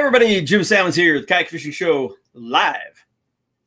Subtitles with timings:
[0.00, 3.04] everybody, Jim Sammons here, the Kayak Fishing Show live.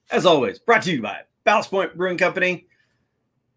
[0.09, 2.66] As always, brought to you by Ballast Point Brewing Company.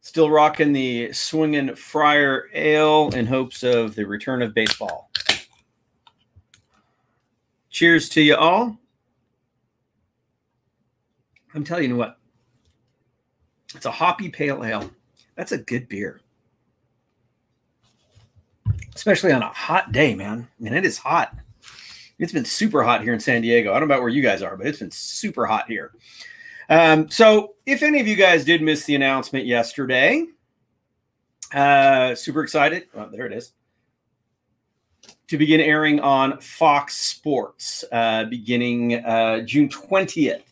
[0.02, 5.10] Still rocking the swinging Friar Ale in hopes of the return of baseball.
[7.70, 8.76] Cheers to you all.
[11.54, 12.18] I'm telling you what,
[13.74, 14.90] it's a hoppy pale ale.
[15.34, 16.20] That's a good beer.
[18.94, 20.46] Especially on a hot day, man.
[20.60, 21.34] I mean, it is hot.
[22.18, 23.72] It's been super hot here in San Diego.
[23.72, 25.92] I don't know about where you guys are, but it's been super hot here.
[26.68, 30.24] Um, so, if any of you guys did miss the announcement yesterday,
[31.52, 32.88] uh, super excited.
[32.94, 33.52] Oh, there it is.
[35.28, 40.42] To begin airing on Fox Sports uh, beginning uh, June 20th.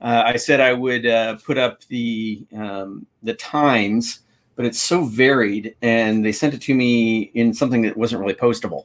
[0.00, 4.20] Uh, I said I would uh, put up the um, the times,
[4.54, 8.34] but it's so varied, and they sent it to me in something that wasn't really
[8.34, 8.84] postable.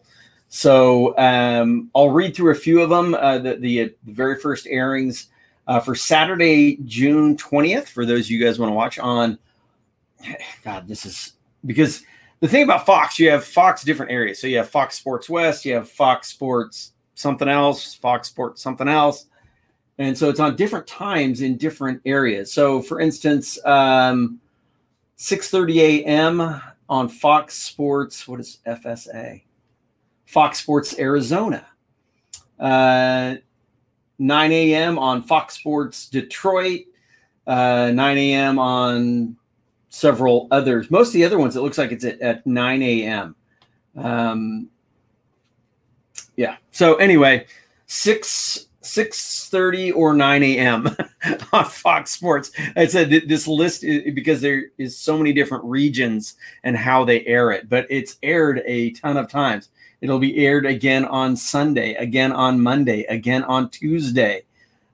[0.54, 3.16] So um, I'll read through a few of them.
[3.16, 5.28] Uh, the, the, uh, the very first airings
[5.66, 9.40] uh, for Saturday, June 20th, for those of you guys want to watch on.
[10.66, 11.34] God, this is
[11.66, 12.04] because
[12.42, 14.42] the thing about Fox, you have Fox different areas.
[14.42, 18.90] So you have Fox Sports West, you have Fox Sports something else, Fox Sports something
[18.90, 19.28] else.
[20.00, 22.52] And so it's on different times in different areas.
[22.52, 24.42] So for instance, um,
[25.18, 26.62] 6:30 a.m.
[26.90, 29.44] on Fox Sports, what is FSA?
[30.32, 31.66] Fox Sports Arizona.
[32.58, 33.36] Uh,
[34.18, 34.98] 9 a.m.
[34.98, 36.82] on Fox Sports Detroit.
[37.46, 38.58] Uh, 9 a.m.
[38.58, 39.36] on
[39.90, 40.90] several others.
[40.90, 43.36] Most of the other ones, it looks like it's at, at 9 a.m.
[43.98, 44.70] Um,
[46.38, 46.56] yeah.
[46.72, 47.46] So anyway,
[47.88, 50.96] six six thirty or nine a.m.
[51.54, 52.52] on Fox Sports.
[52.76, 57.26] I said this list is, because there is so many different regions and how they
[57.26, 59.70] air it, but it's aired a ton of times.
[60.02, 64.44] It'll be aired again on Sunday, again on Monday, again on Tuesday.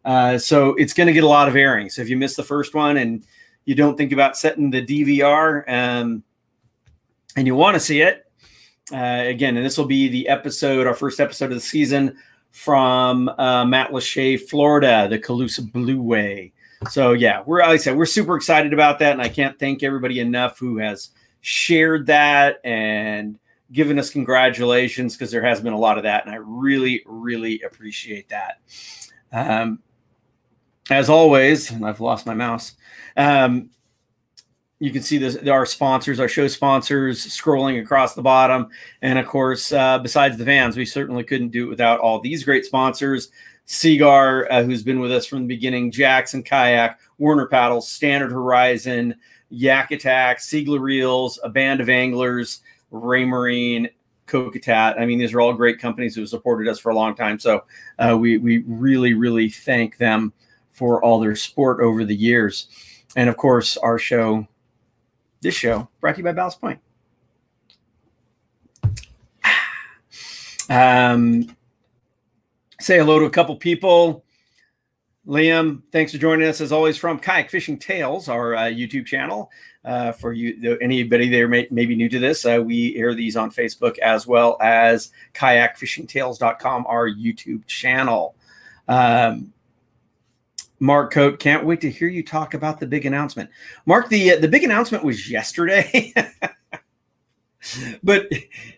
[0.03, 1.89] Uh, so it's going to get a lot of airing.
[1.89, 3.23] So if you miss the first one and
[3.65, 6.23] you don't think about setting the DVR um,
[7.35, 8.25] and you want to see it,
[8.93, 12.17] uh, again, and this will be the episode, our first episode of the season
[12.51, 16.53] from uh, Matlacha, Florida, the Calusa Blue Way.
[16.89, 19.83] So yeah, we're like I said, we're super excited about that, and I can't thank
[19.83, 21.09] everybody enough who has
[21.41, 23.37] shared that and
[23.71, 27.61] given us congratulations because there has been a lot of that, and I really, really
[27.61, 28.59] appreciate that.
[29.31, 29.79] Um,
[30.89, 32.73] as always, and I've lost my mouse.
[33.15, 33.69] Um,
[34.79, 38.67] you can see this, our sponsors, our show sponsors, scrolling across the bottom,
[39.01, 42.43] and of course, uh, besides the vans, we certainly couldn't do it without all these
[42.43, 43.29] great sponsors.
[43.65, 49.15] Seaguar, uh, who's been with us from the beginning, Jackson Kayak, Werner Paddles, Standard Horizon,
[49.49, 52.61] Yak Attack, Seigler Reels, a band of anglers,
[52.91, 53.89] Raymarine,
[54.27, 54.99] Kokatat.
[54.99, 57.39] I mean, these are all great companies who have supported us for a long time.
[57.39, 57.63] So
[57.99, 60.33] uh, we we really really thank them
[60.71, 62.67] for all their support over the years,
[63.15, 64.47] and of course our show,
[65.41, 66.79] this show, brought to you by Ballast Point.
[70.69, 71.55] Um,
[72.81, 74.25] say hello to a couple people.
[75.27, 79.51] Liam, thanks for joining us as always from Kayak Fishing Tales, our uh, YouTube channel.
[79.83, 83.35] Uh, for you, anybody there may, may be new to this, uh, we air these
[83.35, 88.35] on Facebook as well as kayakfishingtales.com, our YouTube channel.
[88.87, 89.53] Um,
[90.79, 93.49] Mark Coat, can't wait to hear you talk about the big announcement.
[93.85, 96.13] Mark, the uh, the big announcement was yesterday.
[98.03, 98.27] but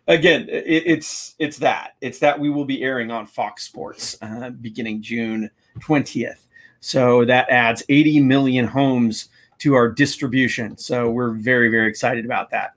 [0.07, 4.49] again, it, it's it's that it's that we will be airing on Fox Sports uh,
[4.49, 5.49] beginning June
[5.79, 6.45] 20th.
[6.79, 9.29] So that adds 80 million homes
[9.59, 10.77] to our distribution.
[10.77, 12.73] So we're very, very excited about that.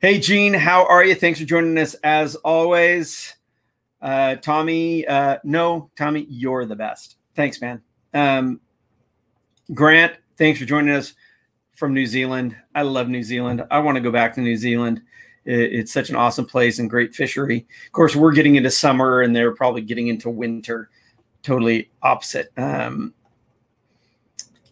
[0.00, 1.14] Hey, Gene, how are you?
[1.14, 3.34] Thanks for joining us as always.
[4.00, 7.16] Uh, Tommy, uh, no, Tommy, you're the best.
[7.34, 7.82] Thanks, man.
[8.14, 8.60] Um,
[9.74, 11.14] Grant, thanks for joining us
[11.74, 12.56] from New Zealand.
[12.74, 13.64] I love New Zealand.
[13.70, 15.02] I want to go back to New Zealand.
[15.44, 17.66] it's such an awesome place and great fishery.
[17.86, 20.90] Of course, we're getting into summer and they're probably getting into winter
[21.42, 22.52] totally opposite.
[22.56, 23.14] Um,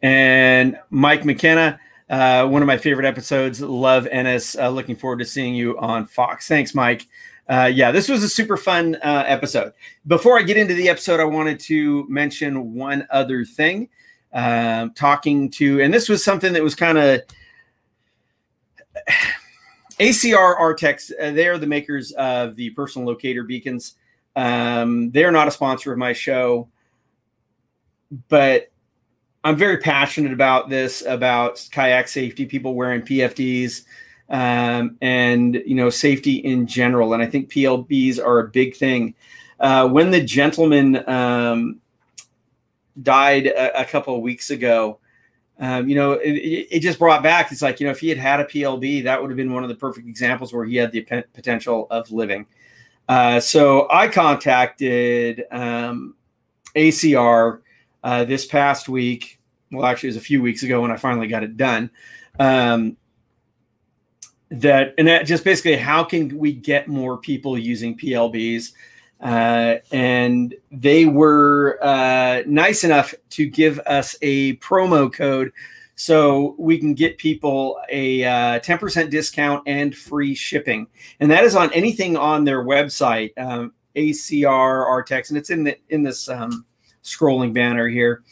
[0.02, 3.60] and Mike McKenna, uh, one of my favorite episodes.
[3.60, 4.56] Love Ennis.
[4.56, 6.46] Uh, looking forward to seeing you on Fox.
[6.48, 7.06] Thanks, Mike.
[7.48, 9.72] uh, yeah, this was a super fun uh, episode.
[10.06, 13.88] Before I get into the episode, I wanted to mention one other thing.
[14.32, 17.22] Um, talking to, and this was something that was kind of
[19.98, 21.10] ACR Artex.
[21.18, 23.94] Uh, they are the makers of the personal locator beacons.
[24.36, 26.68] Um, they're not a sponsor of my show,
[28.28, 28.70] but
[29.42, 33.84] I'm very passionate about this about kayak safety, people wearing PFDs
[34.28, 37.14] um, and you know safety in general.
[37.14, 39.14] And I think PLBs are a big thing.
[39.58, 41.80] Uh, when the gentleman um,
[43.02, 44.98] died a, a, couple of weeks ago,
[45.58, 46.32] um, you know, it,
[46.70, 47.50] it, just brought back.
[47.50, 49.62] It's like you know, if he had had a PLB, that would have been one
[49.62, 51.00] of the perfect examples where he had the
[51.32, 52.46] potential of living.
[53.08, 56.14] Uh, so I contacted um,
[56.74, 57.60] ACR
[58.02, 59.38] uh, this past week.
[59.70, 61.90] Well, actually, it was a few weeks ago when I finally got it done.
[62.38, 62.96] Um,
[64.50, 68.72] that and that just basically how can we get more people using PLBs?
[69.20, 75.52] Uh, and they were uh, nice enough to give us a promo code
[75.96, 80.86] so we can get people a uh, 10% discount and free shipping.
[81.20, 85.76] And that is on anything on their website, um, ACR Artex, and it's in the
[85.88, 86.66] in this um,
[87.02, 88.22] scrolling banner here,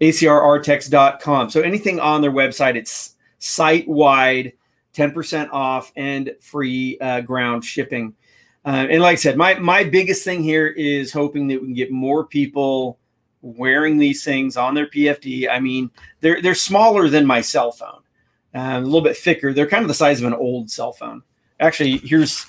[0.00, 1.50] acrartex.com.
[1.50, 4.52] So anything on their website, it's site wide
[4.94, 8.14] 10% off and free uh, ground shipping.
[8.64, 11.74] Uh, and like I said, my my biggest thing here is hoping that we can
[11.74, 12.98] get more people
[13.42, 15.48] wearing these things on their PFD.
[15.50, 15.90] I mean,
[16.20, 18.00] they're they're smaller than my cell phone,
[18.54, 19.52] uh, a little bit thicker.
[19.52, 21.22] They're kind of the size of an old cell phone.
[21.60, 22.46] Actually, here's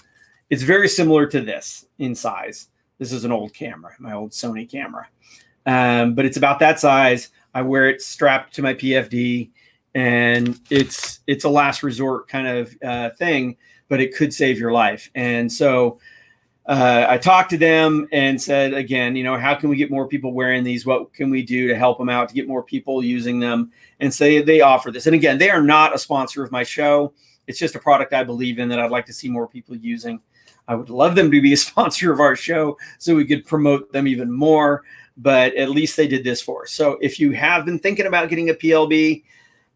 [0.49, 2.69] it's very similar to this in size.
[2.99, 5.07] This is an old camera, my old Sony camera,
[5.65, 7.29] um, but it's about that size.
[7.53, 9.49] I wear it strapped to my PFD
[9.95, 13.57] and it's it's a last resort kind of uh, thing,
[13.89, 15.09] but it could save your life.
[15.15, 15.99] And so
[16.65, 20.07] uh, I talked to them and said again, you know, how can we get more
[20.07, 20.85] people wearing these?
[20.85, 23.71] What can we do to help them out to get more people using them?
[23.99, 25.05] And say so they offer this.
[25.05, 27.13] And again, they are not a sponsor of my show.
[27.47, 30.21] It's just a product I believe in that I'd like to see more people using.
[30.67, 33.91] I would love them to be a sponsor of our show so we could promote
[33.91, 34.83] them even more.
[35.17, 36.71] But at least they did this for us.
[36.71, 39.23] So if you have been thinking about getting a PLB,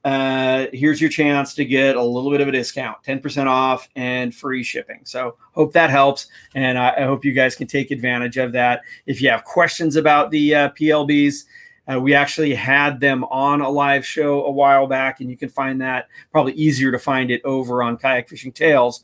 [0.03, 4.33] uh, here's your chance to get a little bit of a discount 10% off and
[4.33, 5.01] free shipping.
[5.03, 6.27] So, hope that helps.
[6.55, 8.81] And I, I hope you guys can take advantage of that.
[9.05, 11.43] If you have questions about the uh, PLBs,
[11.91, 15.49] uh, we actually had them on a live show a while back, and you can
[15.49, 19.03] find that probably easier to find it over on Kayak Fishing Tales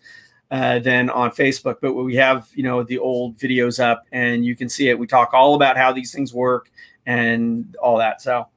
[0.51, 1.77] uh, than on Facebook.
[1.81, 4.99] But we have, you know, the old videos up, and you can see it.
[4.99, 6.69] We talk all about how these things work
[7.05, 8.21] and all that.
[8.21, 8.47] So,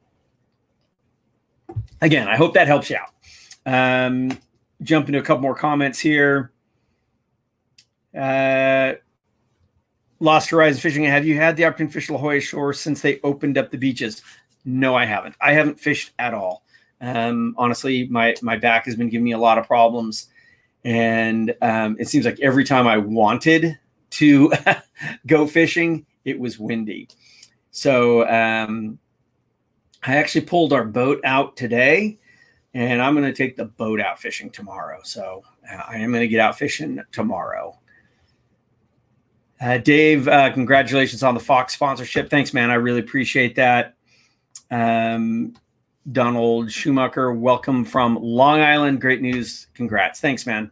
[2.01, 3.13] again, I hope that helps you out.
[3.67, 4.39] Um,
[4.83, 6.53] jump into a couple more comments here.
[8.17, 8.95] Uh,
[10.21, 11.05] Lost Horizon Fishing.
[11.05, 13.77] Have you had the opportunity to fish La Jolla Shore since they opened up the
[13.77, 14.23] beaches?
[14.65, 15.35] No, I haven't.
[15.41, 16.65] I haven't fished at all.
[17.01, 20.29] Um, honestly, my my back has been giving me a lot of problems,
[20.85, 23.79] and um, it seems like every time I wanted
[24.11, 24.53] to
[25.27, 27.09] go fishing, it was windy.
[27.71, 28.99] So um,
[30.07, 32.19] I actually pulled our boat out today,
[32.75, 35.01] and I'm going to take the boat out fishing tomorrow.
[35.03, 37.77] So uh, I am going to get out fishing tomorrow.
[39.61, 42.31] Uh, Dave, uh, congratulations on the Fox sponsorship.
[42.31, 42.71] Thanks, man.
[42.71, 43.97] I really appreciate that.
[44.71, 45.57] Um,
[46.13, 49.01] Donald Schumacher, welcome from Long Island.
[49.01, 49.67] Great news.
[49.75, 50.21] Congrats.
[50.21, 50.71] Thanks, man.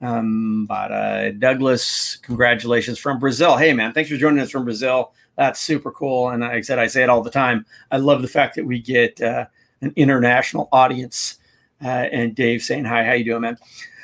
[0.00, 3.56] Um, but uh, Douglas, congratulations from Brazil.
[3.56, 6.28] Hey, man, thanks for joining us from Brazil that's super cool.
[6.28, 7.64] And like I said, I say it all the time.
[7.90, 9.46] I love the fact that we get uh,
[9.80, 11.38] an international audience.
[11.82, 13.56] Uh, and Dave saying hi, how you doing, man?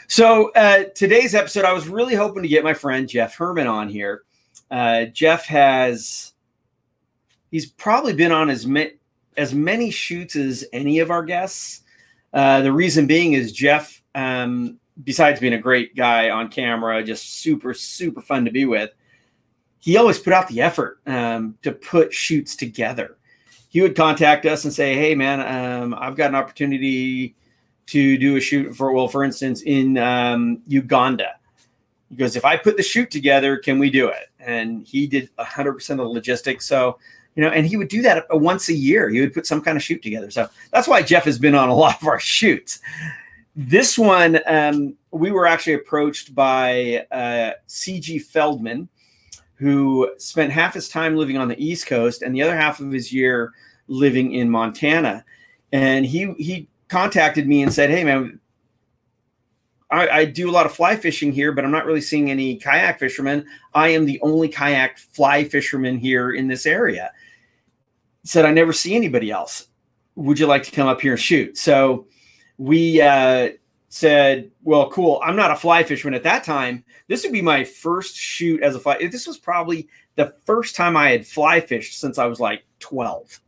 [0.08, 3.90] So uh, today's episode, I was really hoping to get my friend Jeff Herman on
[3.90, 4.22] here.
[4.70, 6.32] Uh, Jeff has
[7.50, 8.92] he's probably been on as many
[9.36, 11.82] as many shoots as any of our guests.
[12.32, 17.40] Uh, the reason being is Jeff, um, besides being a great guy on camera, just
[17.40, 18.90] super super fun to be with
[19.86, 23.16] he always put out the effort um, to put shoots together.
[23.68, 27.36] He would contact us and say, "Hey, man, um, I've got an opportunity
[27.86, 31.36] to do a shoot for well, for instance, in um, Uganda."
[32.10, 35.30] He goes, "If I put the shoot together, can we do it?" And he did
[35.38, 36.66] 100% of the logistics.
[36.66, 36.98] So,
[37.36, 39.08] you know, and he would do that once a year.
[39.08, 40.32] He would put some kind of shoot together.
[40.32, 42.80] So that's why Jeff has been on a lot of our shoots.
[43.58, 48.86] This one, um, we were actually approached by uh, CG Feldman
[49.54, 52.92] who spent half his time living on the East Coast and the other half of
[52.92, 53.54] his year
[53.88, 55.24] living in Montana.
[55.72, 58.38] And he he contacted me and said, "Hey man,
[59.90, 62.56] I, I, do a lot of fly fishing here, but I'm not really seeing any
[62.56, 63.46] kayak fishermen.
[63.72, 67.10] I am the only kayak fly fisherman here in this area.
[68.24, 69.68] Said, I never see anybody else.
[70.16, 71.56] Would you like to come up here and shoot?
[71.56, 72.06] So
[72.58, 73.50] we uh,
[73.88, 75.20] said, Well, cool.
[75.24, 76.84] I'm not a fly fisherman at that time.
[77.08, 78.98] This would be my first shoot as a fly.
[79.10, 83.40] This was probably the first time I had fly fished since I was like 12.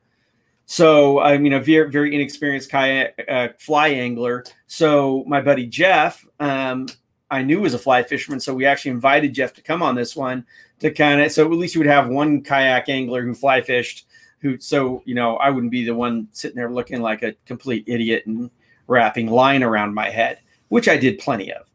[0.67, 4.45] So I mean, a very very inexperienced kayak uh, fly angler.
[4.67, 6.89] So my buddy Jeff, um,
[7.31, 10.15] I knew was a fly fisherman, so we actually invited Jeff to come on this
[10.15, 10.45] one
[10.81, 14.07] to kind of so at least we would have one kayak angler who fly fished.
[14.41, 17.85] Who so you know I wouldn't be the one sitting there looking like a complete
[17.87, 18.51] idiot and
[18.89, 21.67] wrapping line around my head, which I did plenty of.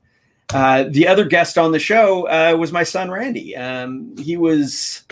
[0.53, 3.55] Uh, the other guest on the show uh, was my son Randy.
[3.55, 5.03] Um, he was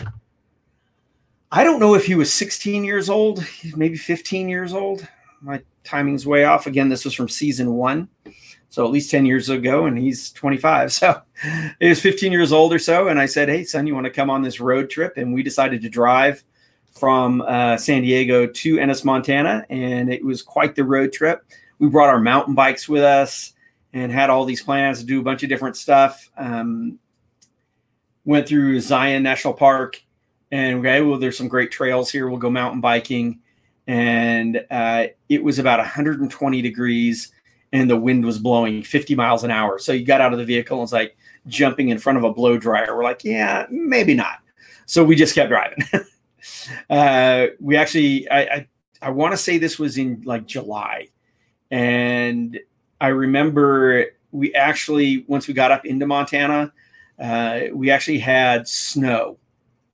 [1.54, 5.06] I don't know if he was 16 years old, maybe 15 years old.
[5.42, 6.66] My timing's way off.
[6.66, 8.08] Again, this was from season one.
[8.70, 10.94] So at least 10 years ago, and he's 25.
[11.02, 11.22] So
[11.80, 13.10] he was 15 years old or so.
[13.10, 15.18] And I said, Hey, son, you want to come on this road trip?
[15.18, 16.42] And we decided to drive
[16.98, 19.66] from uh, San Diego to Ennis, Montana.
[19.70, 21.44] And it was quite the road trip.
[21.82, 23.52] We brought our mountain bikes with us
[23.92, 26.30] and had all these plans to do a bunch of different stuff.
[26.38, 27.00] Um,
[28.24, 30.02] went through Zion National Park
[30.52, 32.28] and okay, well, there's some great trails here.
[32.28, 33.40] We'll go mountain biking,
[33.88, 37.32] and uh, it was about 120 degrees,
[37.72, 39.80] and the wind was blowing 50 miles an hour.
[39.80, 41.16] So you got out of the vehicle and it's like
[41.48, 42.96] jumping in front of a blow dryer.
[42.96, 44.40] We're like, yeah, maybe not.
[44.86, 45.86] So we just kept driving.
[46.90, 48.68] uh, we actually, I, I,
[49.02, 51.08] I want to say this was in like July,
[51.72, 52.60] and
[53.00, 56.72] I remember we actually once we got up into Montana,
[57.20, 59.38] uh, we actually had snow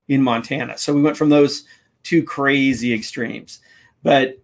[0.08, 0.78] in Montana.
[0.78, 1.66] So we went from those
[2.04, 3.60] two crazy extremes.
[4.04, 4.40] But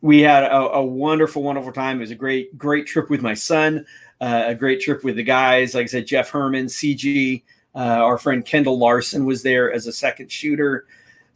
[0.00, 1.98] we had a, a wonderful, wonderful time.
[1.98, 3.86] It was a great, great trip with my son,
[4.20, 5.74] uh, a great trip with the guys.
[5.74, 7.42] Like I said, Jeff Herman, CG,
[7.74, 10.86] uh, our friend Kendall Larson was there as a second shooter.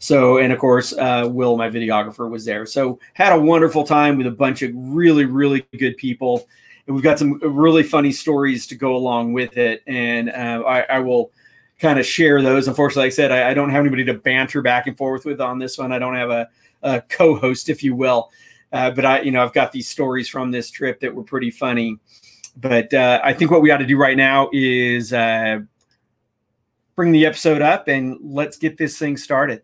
[0.01, 2.65] So, and of course, uh, Will, my videographer, was there.
[2.65, 6.49] So, had a wonderful time with a bunch of really, really good people.
[6.87, 9.83] And we've got some really funny stories to go along with it.
[9.87, 11.31] And uh, I, I will
[11.79, 12.67] kind of share those.
[12.67, 15.41] Unfortunately, like I said, I, I, don't have anybody to banter back and forth with
[15.41, 15.93] on this one.
[15.93, 16.49] I don't have a,
[16.83, 18.31] a co-host, if you will.
[18.73, 21.51] Uh, but I, you know, I've got these stories from this trip that were pretty
[21.51, 21.99] funny.
[22.57, 25.61] But uh, I think what we ought to do right now is uh,
[26.97, 29.63] bring the episode up and let's get this thing started.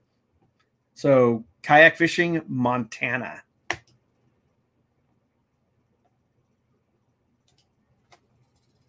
[0.97, 3.43] So, kayak fishing, Montana.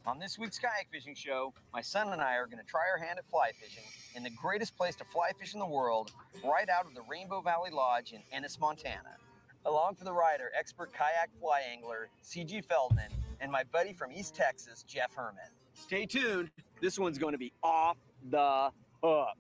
[0.06, 2.98] On this week's kayak fishing show, my son and I are going to try our
[2.98, 3.84] hand at fly fishing
[4.16, 6.12] in the greatest place to fly fish in the world,
[6.46, 9.18] right out of the Rainbow Valley Lodge in Ennis, Montana.
[9.66, 13.12] Along for the ride are expert kayak fly angler CG Feldman
[13.42, 15.52] and my buddy from East Texas, Jeff Herman.
[15.74, 16.52] Stay tuned.
[16.82, 17.98] This one's going to be off
[18.30, 18.72] the
[19.04, 19.36] hook.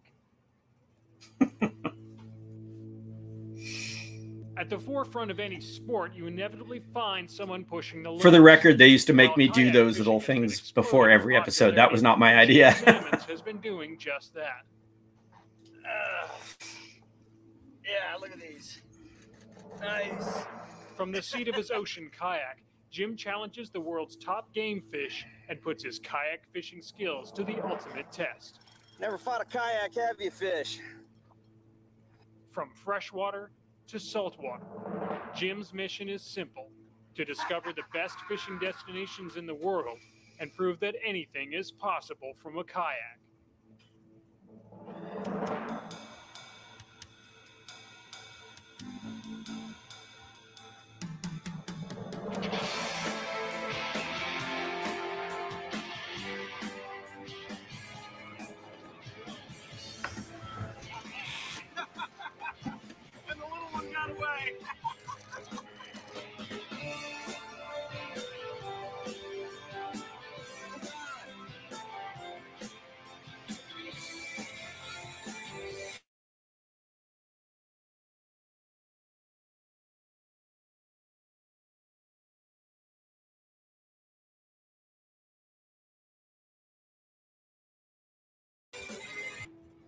[4.57, 8.17] At the forefront of any sport, you inevitably find someone pushing the.
[8.19, 11.75] For the record, they used to make me do those little things before every episode.
[11.75, 12.71] That was not my idea.
[12.71, 14.63] has been doing just that.
[15.85, 16.27] Uh,
[17.85, 18.81] yeah, look at these.
[19.79, 20.45] Nice.
[20.95, 25.61] From the seat of his ocean kayak, Jim challenges the world's top game fish and
[25.61, 28.59] puts his kayak fishing skills to the ultimate test.
[28.99, 30.79] Never fought a kayak, have you, fish?
[32.49, 33.51] From freshwater
[33.87, 34.65] to saltwater.
[35.35, 36.69] Jim's mission is simple
[37.15, 39.97] to discover the best fishing destinations in the world
[40.39, 43.19] and prove that anything is possible from a kayak.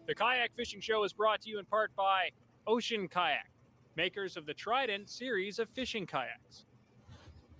[0.09, 2.31] The Kayak Fishing Show is brought to you in part by
[2.65, 3.51] Ocean Kayak,
[3.95, 6.65] makers of the Trident series of fishing kayaks.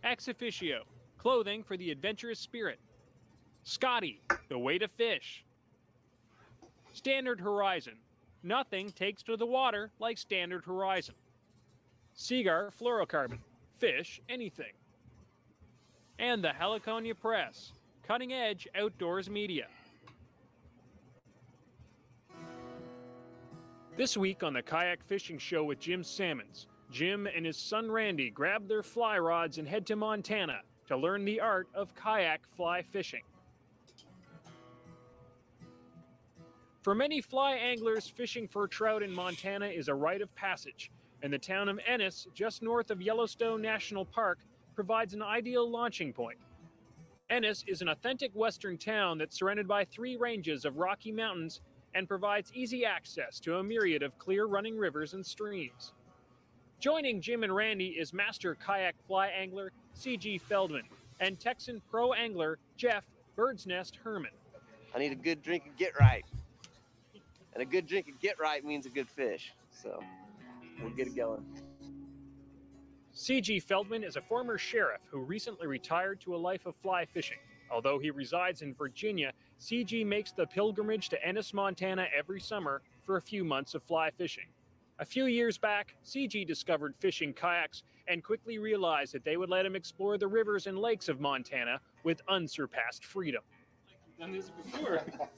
[0.03, 0.85] Ex Officio,
[1.19, 2.79] clothing for the adventurous spirit.
[3.61, 5.45] Scotty, the way to fish.
[6.91, 7.97] Standard Horizon,
[8.41, 11.13] nothing takes to the water like Standard Horizon.
[12.15, 13.41] Seaguar Fluorocarbon,
[13.77, 14.73] fish anything.
[16.17, 19.67] and the Heliconia Press, cutting edge outdoors media.
[23.99, 28.29] This week on the Kayak Fishing Show with Jim Sammons, Jim and his son Randy
[28.29, 32.81] grab their fly rods and head to Montana to learn the art of kayak fly
[32.81, 33.23] fishing.
[36.81, 40.91] For many fly anglers, fishing for trout in Montana is a rite of passage,
[41.21, 44.39] and the town of Ennis, just north of Yellowstone National Park,
[44.75, 46.39] provides an ideal launching point.
[47.29, 51.59] Ennis is an authentic western town that's surrounded by three ranges of rocky mountains
[51.93, 55.93] and provides easy access to a myriad of clear running rivers and streams.
[56.79, 60.37] Joining Jim and Randy is master kayak fly angler C.G.
[60.37, 60.83] Feldman
[61.19, 63.05] and Texan pro angler Jeff
[63.35, 64.31] Bird's Nest Herman.
[64.95, 66.25] I need a good drink of get right.
[67.53, 69.53] And a good drink of get right means a good fish.
[69.71, 69.99] So
[70.81, 71.43] we'll get it going.
[73.11, 73.59] C.G.
[73.59, 77.39] Feldman is a former sheriff who recently retired to a life of fly fishing.
[77.71, 83.17] Although he resides in Virginia, CG makes the pilgrimage to Ennis, Montana every summer for
[83.17, 84.45] a few months of fly fishing.
[84.99, 89.65] A few years back, CG discovered fishing kayaks and quickly realized that they would let
[89.65, 93.43] him explore the rivers and lakes of Montana with unsurpassed freedom.
[94.19, 95.01] done this before.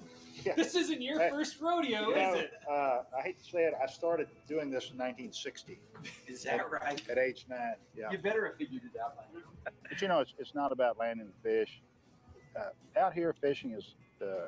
[0.44, 0.56] Yeah.
[0.56, 2.54] This isn't your Hey, first rodeo, You know, is it?
[2.67, 5.80] uh, I hate to say it, I started doing this in 1960
[6.28, 7.00] Is that right?
[7.08, 7.76] at age nine.
[7.96, 8.10] Yeah.
[8.12, 9.72] You better have figured it out by now.
[9.88, 11.80] But you know, it's, it's not about landing the fish.
[12.56, 14.48] Uh, out here, fishing is uh,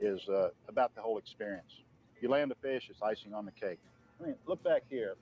[0.00, 1.80] is uh, about the whole experience.
[2.20, 3.78] You land the fish, it's icing on the cake.
[4.20, 5.14] I mean, look back here.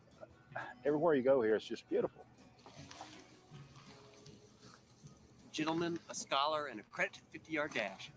[0.85, 2.25] Everywhere you go here, it's just beautiful.
[5.53, 8.11] Gentlemen, a scholar, and a credit 50 yard dash.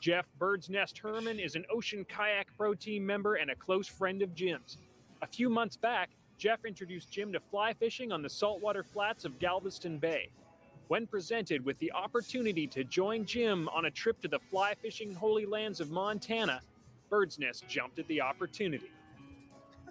[0.00, 4.22] Jeff Bird's Nest Herman is an Ocean Kayak Pro Team member and a close friend
[4.22, 4.78] of Jim's.
[5.22, 9.38] A few months back, Jeff introduced Jim to fly fishing on the saltwater flats of
[9.38, 10.28] Galveston Bay.
[10.88, 15.12] When presented with the opportunity to join Jim on a trip to the fly fishing
[15.12, 16.60] holy lands of Montana,
[17.10, 18.92] Bird's Nest jumped at the opportunity.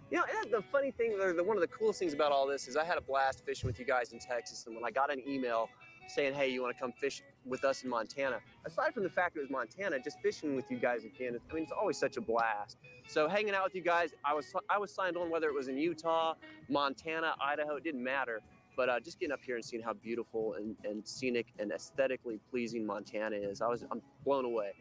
[0.10, 2.77] You know, the funny thing, the, one of the coolest things about all this is
[2.77, 4.65] I had a blast fishing with you guys in Texas.
[4.67, 5.67] And when I got an email
[6.08, 9.36] saying, hey, you want to come fish with us in Montana, aside from the fact
[9.36, 12.21] it was Montana, just fishing with you guys again, I mean, it's always such a
[12.21, 12.77] blast.
[13.08, 15.67] So hanging out with you guys, I was I was signed on whether it was
[15.67, 16.36] in Utah,
[16.69, 18.41] Montana, Idaho, it didn't matter.
[18.75, 22.39] But uh, just getting up here and seeing how beautiful and, and scenic and aesthetically
[22.51, 24.71] pleasing Montana is, I was I'm blown away.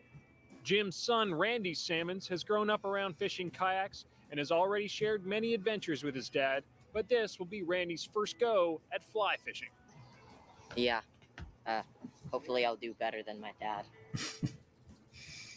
[0.64, 5.54] Jim's son, Randy Sammons, has grown up around fishing kayaks and has already shared many
[5.54, 9.68] adventures with his dad, but this will be Randy's first go at fly fishing.
[10.74, 11.00] Yeah.
[11.66, 11.82] Uh,
[12.30, 13.84] hopefully, I'll do better than my dad.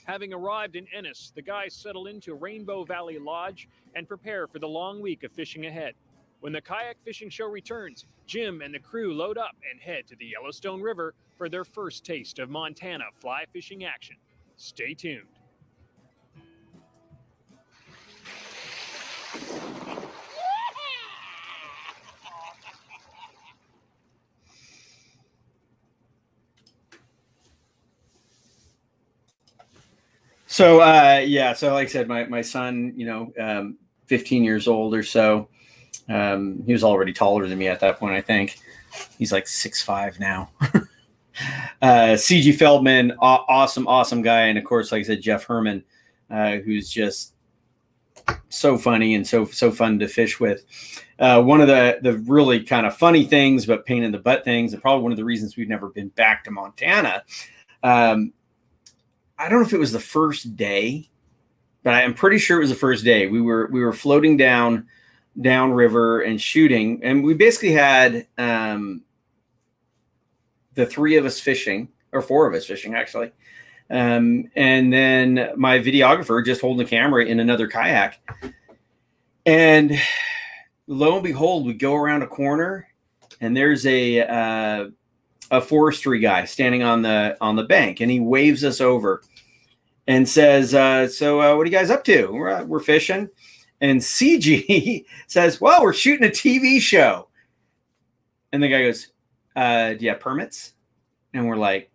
[0.05, 4.67] Having arrived in Ennis, the guys settle into Rainbow Valley Lodge and prepare for the
[4.67, 5.95] long week of fishing ahead.
[6.39, 10.15] When the kayak fishing show returns, Jim and the crew load up and head to
[10.15, 14.15] the Yellowstone River for their first taste of Montana fly fishing action.
[14.55, 15.27] Stay tuned.
[30.47, 34.67] So uh, yeah, so like I said, my my son, you know, um, 15 years
[34.67, 35.49] old or so.
[36.09, 38.15] Um, he was already taller than me at that point.
[38.15, 38.59] I think
[39.17, 40.49] he's like six five now.
[41.81, 45.83] uh, CG Feldman, aw- awesome, awesome guy, and of course, like I said, Jeff Herman,
[46.29, 47.33] uh, who's just
[48.49, 50.65] so funny and so so fun to fish with.
[51.19, 54.43] Uh, one of the the really kind of funny things, but pain in the butt
[54.43, 57.23] things, and probably one of the reasons we've never been back to Montana.
[57.83, 58.33] Um,
[59.37, 61.09] I don't know if it was the first day,
[61.83, 63.27] but I'm pretty sure it was the first day.
[63.27, 64.87] We were we were floating down
[65.39, 69.03] down river and shooting, and we basically had um,
[70.73, 73.31] the three of us fishing, or four of us fishing actually,
[73.89, 78.19] um, and then my videographer just holding the camera in another kayak,
[79.45, 79.99] and
[80.87, 82.87] lo and behold, we go around a corner,
[83.41, 84.89] and there's a uh,
[85.51, 89.21] a forestry guy standing on the on the bank, and he waves us over
[90.07, 92.27] and says, uh, "So, uh, what are you guys up to?
[92.27, 93.29] We're, uh, we're fishing."
[93.81, 97.27] And CG says, "Well, we're shooting a TV show."
[98.51, 99.07] And the guy goes,
[99.55, 100.73] uh, "Do you have permits?"
[101.33, 101.91] And we're like,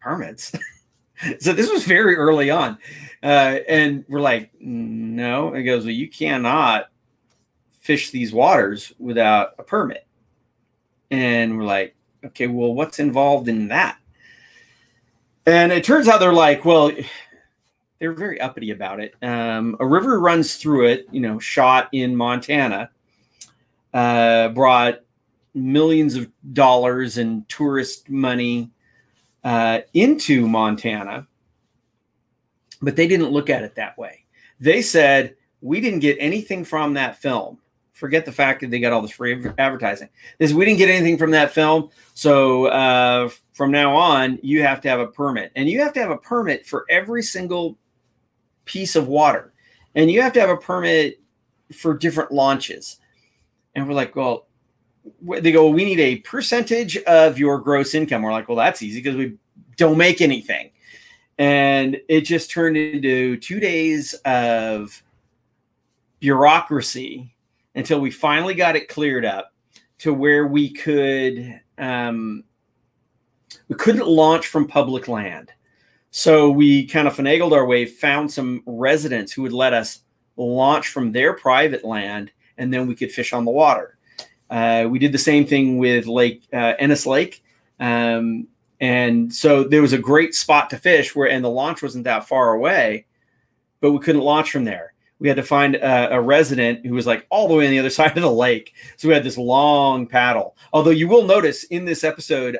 [0.00, 0.52] "Permits."
[1.40, 2.78] so this was very early on,
[3.22, 6.90] uh, and we're like, "No." He goes, "Well, you cannot
[7.80, 10.06] fish these waters without a permit."
[11.10, 13.98] And we're like, okay, well, what's involved in that?
[15.46, 16.92] And it turns out they're like, well,
[18.00, 19.14] they're very uppity about it.
[19.22, 22.90] Um, a river runs through it, you know, shot in Montana,
[23.92, 25.00] uh, brought
[25.54, 28.70] millions of dollars and tourist money
[29.44, 31.26] uh, into Montana,
[32.80, 34.24] but they didn't look at it that way.
[34.58, 37.58] They said, We didn't get anything from that film.
[37.92, 40.08] Forget the fact that they got all this free advertising.
[40.38, 41.90] This we didn't get anything from that film.
[42.14, 46.00] So uh, from now on, you have to have a permit, and you have to
[46.00, 47.76] have a permit for every single
[48.70, 49.52] piece of water,
[49.94, 51.20] and you have to have a permit
[51.72, 52.98] for different launches.
[53.74, 54.46] And we're like, well,
[55.22, 58.22] they go, we need a percentage of your gross income.
[58.22, 59.36] We're like, well, that's easy because we
[59.76, 60.70] don't make anything.
[61.38, 65.02] And it just turned into two days of
[66.20, 67.34] bureaucracy
[67.74, 69.54] until we finally got it cleared up
[69.98, 72.44] to where we could um,
[73.68, 75.50] we couldn't launch from public land.
[76.10, 80.00] So we kind of finagled our way, found some residents who would let us
[80.36, 83.96] launch from their private land, and then we could fish on the water.
[84.48, 87.44] Uh, we did the same thing with Lake uh, Ennis Lake,
[87.78, 88.48] um,
[88.80, 92.26] and so there was a great spot to fish where, and the launch wasn't that
[92.26, 93.06] far away,
[93.80, 94.94] but we couldn't launch from there.
[95.20, 97.78] We had to find a, a resident who was like all the way on the
[97.78, 98.74] other side of the lake.
[98.96, 100.56] So we had this long paddle.
[100.72, 102.58] Although you will notice in this episode,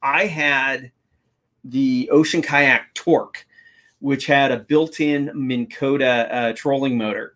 [0.00, 0.92] I had
[1.68, 3.46] the Ocean Kayak Torque,
[4.00, 7.34] which had a built-in Minn Kota uh, trolling motor.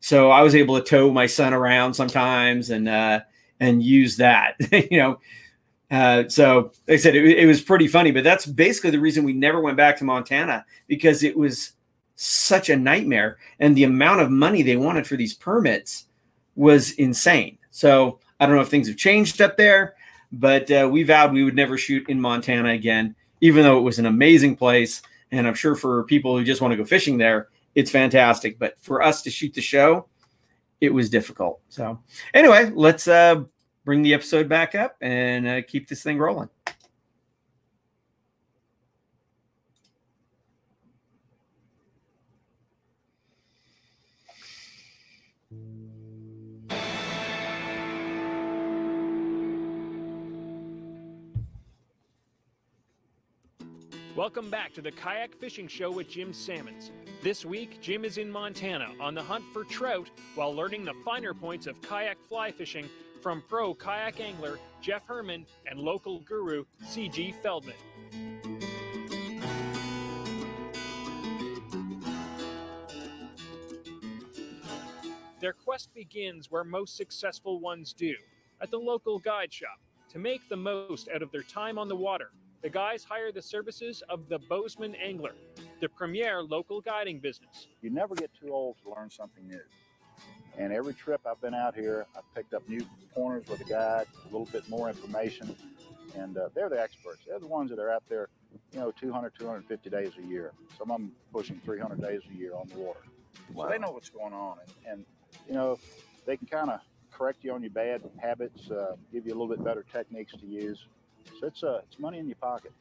[0.00, 3.20] So I was able to tow my son around sometimes and uh,
[3.60, 4.56] and use that.
[4.90, 5.18] you know,
[5.90, 8.10] uh, so like I said, it, it was pretty funny.
[8.10, 11.72] But that's basically the reason we never went back to Montana because it was
[12.16, 16.06] such a nightmare, and the amount of money they wanted for these permits
[16.54, 17.58] was insane.
[17.70, 19.94] So I don't know if things have changed up there,
[20.32, 23.98] but uh, we vowed we would never shoot in Montana again, even though it was
[23.98, 25.02] an amazing place.
[25.30, 28.58] And I'm sure for people who just want to go fishing there, it's fantastic.
[28.58, 30.08] But for us to shoot the show,
[30.80, 31.60] it was difficult.
[31.68, 32.00] So
[32.32, 33.42] anyway, let's uh,
[33.84, 36.48] bring the episode back up and uh, keep this thing rolling.
[54.16, 56.92] Welcome back to the Kayak Fishing Show with Jim Sammons.
[57.20, 61.34] This week, Jim is in Montana on the hunt for trout while learning the finer
[61.34, 62.88] points of kayak fly fishing
[63.20, 67.74] from pro kayak angler Jeff Herman and local guru CG Feldman.
[75.40, 78.14] Their quest begins where most successful ones do
[78.60, 81.96] at the local guide shop to make the most out of their time on the
[81.96, 82.30] water
[82.64, 85.34] the guys hire the services of the Bozeman Angler,
[85.82, 87.68] the premier local guiding business.
[87.82, 89.60] You never get too old to learn something new.
[90.56, 92.80] And every trip I've been out here, I've picked up new
[93.14, 95.54] corners with a guide, a little bit more information,
[96.16, 97.18] and uh, they're the experts.
[97.28, 98.28] They're the ones that are out there,
[98.72, 100.52] you know, 200, 250 days a year.
[100.78, 103.00] Some of them pushing 300 days a year on the water.
[103.52, 103.64] Wow.
[103.64, 105.04] So they know what's going on, and, and
[105.46, 105.78] you know,
[106.24, 106.80] they can kind of
[107.12, 110.46] correct you on your bad habits, uh, give you a little bit better techniques to
[110.46, 110.86] use.
[111.40, 112.72] So it's uh, it's money in your pocket.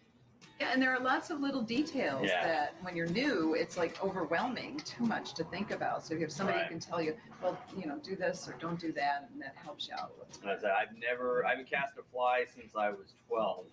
[0.60, 2.46] Yeah, and there are lots of little details Yeah.
[2.46, 6.06] that when you're new, it's like overwhelming, too much to think about.
[6.06, 6.66] So if you have somebody Right.
[6.68, 9.56] who can tell you, well, you know, do this or don't do that, and that
[9.56, 10.12] helps you out.
[10.42, 13.66] And I said, I've never, I haven't cast a fly since I was 12,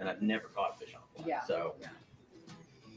[0.00, 1.28] and I've never caught a fish on a fly.
[1.28, 1.44] Yeah.
[1.44, 1.88] So Yeah.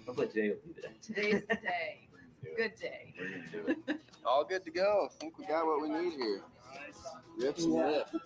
[0.06, 0.94] hopefully today will be the day.
[1.02, 2.08] Today's the day.
[2.58, 3.14] Good day.
[3.18, 4.00] We're going to do it.
[4.26, 5.08] All good to go.
[5.12, 6.42] I think we got what we need here.
[7.38, 8.08] Rips and rip.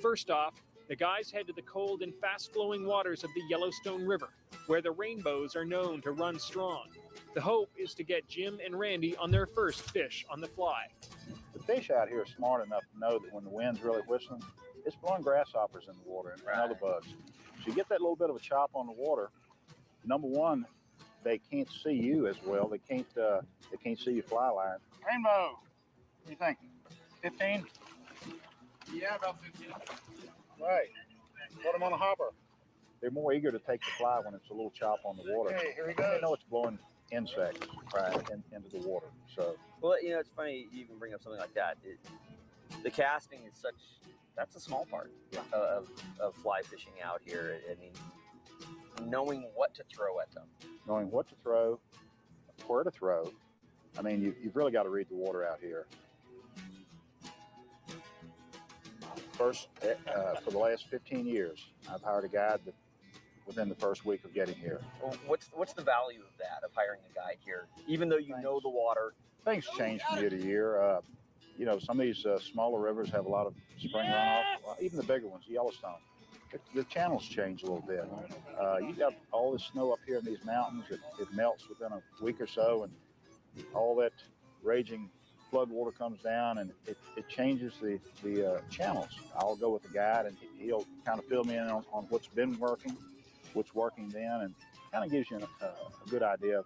[0.00, 0.54] First off,
[0.88, 4.28] the guys head to the cold and fast flowing waters of the Yellowstone River,
[4.66, 6.86] where the rainbows are known to run strong.
[7.34, 10.86] The hope is to get Jim and Randy on their first fish on the fly.
[11.52, 14.42] The fish out here are smart enough to know that when the wind's really whistling,
[14.86, 17.08] it's blowing grasshoppers in the water and, and other bugs.
[17.08, 19.30] So you get that little bit of a chop on the water.
[20.04, 20.64] Number one,
[21.24, 22.68] they can't see you as well.
[22.68, 24.78] They can't uh, they can't see your fly line.
[25.06, 26.58] Rainbow, what do you think?
[27.20, 27.66] Fifteen?
[28.94, 29.68] Yeah, about 15.
[30.60, 30.88] Right.
[31.62, 32.30] Put them on a hopper.
[33.00, 35.54] They're more eager to take the fly when it's a little chop on the water.
[35.54, 36.22] Okay, here he They goes.
[36.22, 36.78] know it's blowing
[37.12, 39.06] insects right in, into the water.
[39.34, 41.78] So Well, you know, it's funny you even bring up something like that.
[41.84, 41.98] It,
[42.82, 43.74] the casting is such
[44.36, 45.40] that's a small part yeah.
[45.52, 45.88] of,
[46.20, 47.58] of fly fishing out here.
[47.70, 47.92] I mean,
[49.10, 50.46] knowing what to throw at them.
[50.86, 51.80] knowing what to throw,
[52.66, 53.32] where to throw.
[53.98, 55.86] I mean, you, you've really got to read the water out here.
[59.38, 62.74] First, uh, for the last 15 years, I've hired a guide that
[63.46, 64.80] within the first week of getting here.
[65.00, 68.34] Well, What's what's the value of that of hiring a guide here, even though you
[68.42, 69.14] know the water?
[69.44, 70.82] Things change from year to year.
[70.82, 71.00] Uh,
[71.56, 74.42] you know, some of these uh, smaller rivers have a lot of spring runoff.
[74.66, 76.00] Well, even the bigger ones, Yellowstone.
[76.50, 78.04] The, the channels change a little bit.
[78.60, 80.84] Uh, you got all this snow up here in these mountains.
[80.90, 84.12] It, it melts within a week or so, and all that
[84.64, 85.10] raging
[85.50, 89.08] flood water comes down, and it, it changes the the uh, channels.
[89.36, 92.04] I'll go with the guide, and he- he'll kind of fill me in on, on
[92.10, 92.96] what's been working,
[93.54, 94.54] what's working then, and
[94.92, 96.64] kind of gives you a, a good idea of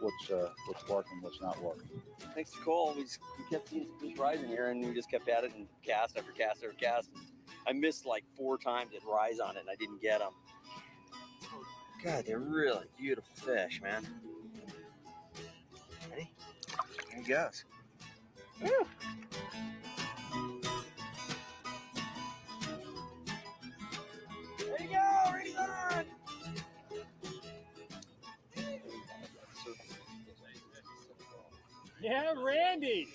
[0.00, 1.88] what's uh, what's working, what's not working.
[2.34, 5.44] Thanks to Cole, we, just, we kept fish rising here, and we just kept at
[5.44, 7.10] it and cast after cast after cast.
[7.66, 10.32] I missed like four times at rise on it, and I didn't get them.
[12.02, 14.04] God, they're really beautiful fish, man.
[16.10, 16.32] Ready?
[17.10, 17.64] Here he goes.
[18.62, 18.86] Woo!
[24.58, 26.04] There you go, ready on.
[32.00, 33.08] Yeah, Randy.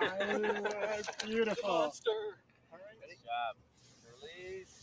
[0.00, 1.92] That's beautiful.
[2.04, 3.56] Good job.
[4.22, 4.76] Release.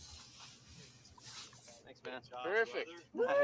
[1.84, 2.20] Thanks, man.
[2.44, 2.90] Perfect.
[3.14, 3.26] Nice.
[3.28, 3.36] Nice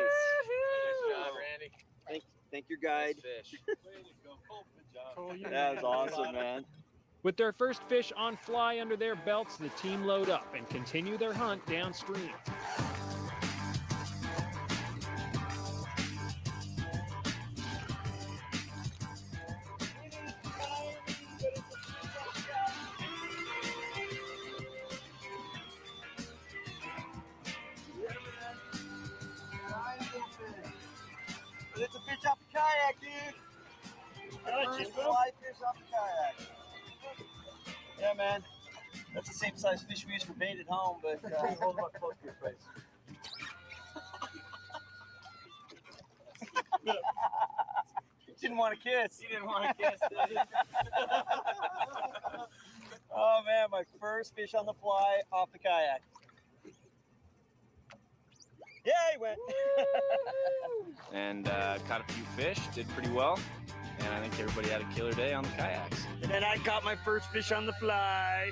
[1.10, 1.70] job, Randy.
[2.08, 2.22] Thank,
[2.56, 3.16] thank your guide.
[3.16, 3.60] Fish.
[5.50, 6.64] That was awesome, man.
[7.22, 11.16] With their first fish on fly under their belts, the team load up and continue
[11.16, 12.30] their hunt downstream.
[32.86, 33.34] Off the kayak, dude.
[34.44, 36.34] First fly fish off the kayak.
[38.00, 38.44] Yeah, man.
[39.14, 41.84] That's the same size fish we use for bait at home, but uh, hold them
[41.84, 42.54] up close to your face.
[48.40, 49.18] didn't want to kiss.
[49.18, 50.00] He didn't want to kiss.
[53.14, 56.02] oh man, my first fish on the fly off the kayak.
[58.86, 59.38] Yeah, he went.
[61.12, 63.38] and uh, caught a few fish, did pretty well.
[63.98, 66.06] And I think everybody had a killer day on the kayaks.
[66.22, 68.50] And then I caught my first fish on the fly.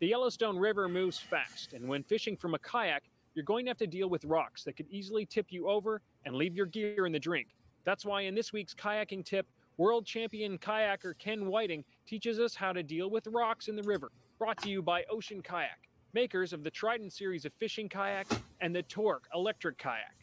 [0.00, 3.78] The Yellowstone River moves fast, and when fishing from a kayak, you're going to have
[3.78, 7.12] to deal with rocks that could easily tip you over and leave your gear in
[7.12, 7.48] the drink.
[7.84, 12.72] That's why in this week's kayaking tip, world champion kayaker Ken Whiting teaches us how
[12.72, 14.10] to deal with rocks in the river.
[14.38, 15.78] Brought to you by Ocean Kayak,
[16.14, 20.14] makers of the Trident series of fishing kayaks and the Torque electric kayak.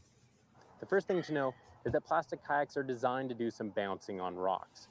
[0.80, 1.54] The first thing to know
[1.86, 4.88] is that plastic kayaks are designed to do some bouncing on rocks.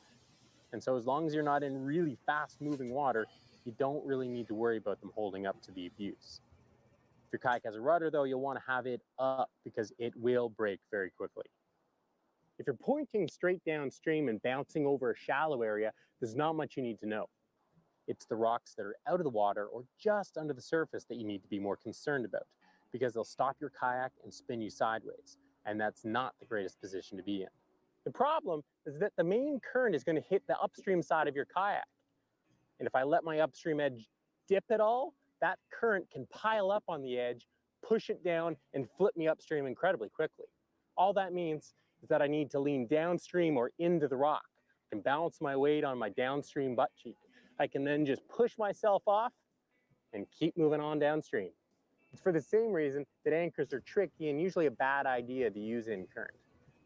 [0.72, 3.26] And so, as long as you're not in really fast moving water,
[3.64, 6.40] you don't really need to worry about them holding up to the abuse.
[7.26, 10.12] If your kayak has a rudder, though, you'll want to have it up because it
[10.16, 11.44] will break very quickly.
[12.58, 16.82] If you're pointing straight downstream and bouncing over a shallow area, there's not much you
[16.82, 17.26] need to know.
[18.10, 21.16] It's the rocks that are out of the water or just under the surface that
[21.16, 22.42] you need to be more concerned about
[22.92, 27.16] because they'll stop your kayak and spin you sideways and that's not the greatest position
[27.16, 27.48] to be in.
[28.04, 31.36] The problem is that the main current is going to hit the upstream side of
[31.36, 31.86] your kayak.
[32.80, 34.08] And if I let my upstream edge
[34.48, 37.46] dip at all, that current can pile up on the edge,
[37.86, 40.46] push it down, and flip me upstream incredibly quickly.
[40.96, 44.42] All that means is that I need to lean downstream or into the rock
[44.90, 47.16] and balance my weight on my downstream butt cheek.
[47.60, 49.32] I can then just push myself off
[50.14, 51.50] and keep moving on downstream.
[52.10, 55.60] It's for the same reason that anchors are tricky and usually a bad idea to
[55.60, 56.34] use in current.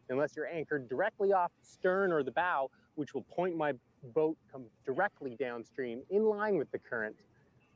[0.09, 3.71] Unless you're anchored directly off stern or the bow, which will point my
[4.13, 7.15] boat come directly downstream in line with the current,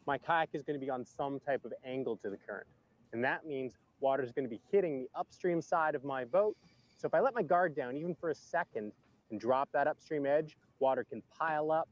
[0.05, 2.67] my kayak is going to be on some type of angle to the current.
[3.13, 6.57] And that means water is going to be hitting the upstream side of my boat.
[6.97, 8.91] So if I let my guard down even for a second
[9.31, 11.87] and drop that upstream edge, water can pile up,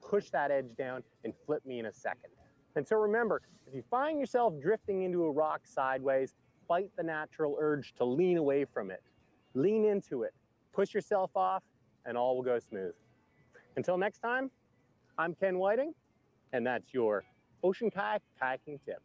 [0.00, 2.30] push that edge down, and flip me in a second.
[2.74, 6.34] And so remember, if you find yourself drifting into a rock sideways,
[6.68, 9.02] fight the natural urge to lean away from it.
[9.54, 10.34] Lean into it,
[10.72, 11.62] push yourself off,
[12.04, 12.92] and all will go smooth.
[13.76, 14.50] Until next time,
[15.18, 15.94] I'm Ken Whiting,
[16.52, 17.24] and that's your
[17.62, 19.02] Ocean Kayak Kayaking Tip.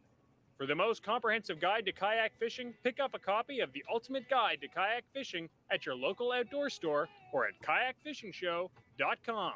[0.58, 4.28] For the most comprehensive guide to kayak fishing, pick up a copy of The Ultimate
[4.30, 9.52] Guide to Kayak Fishing at your local outdoor store or at kayakfishingshow.com.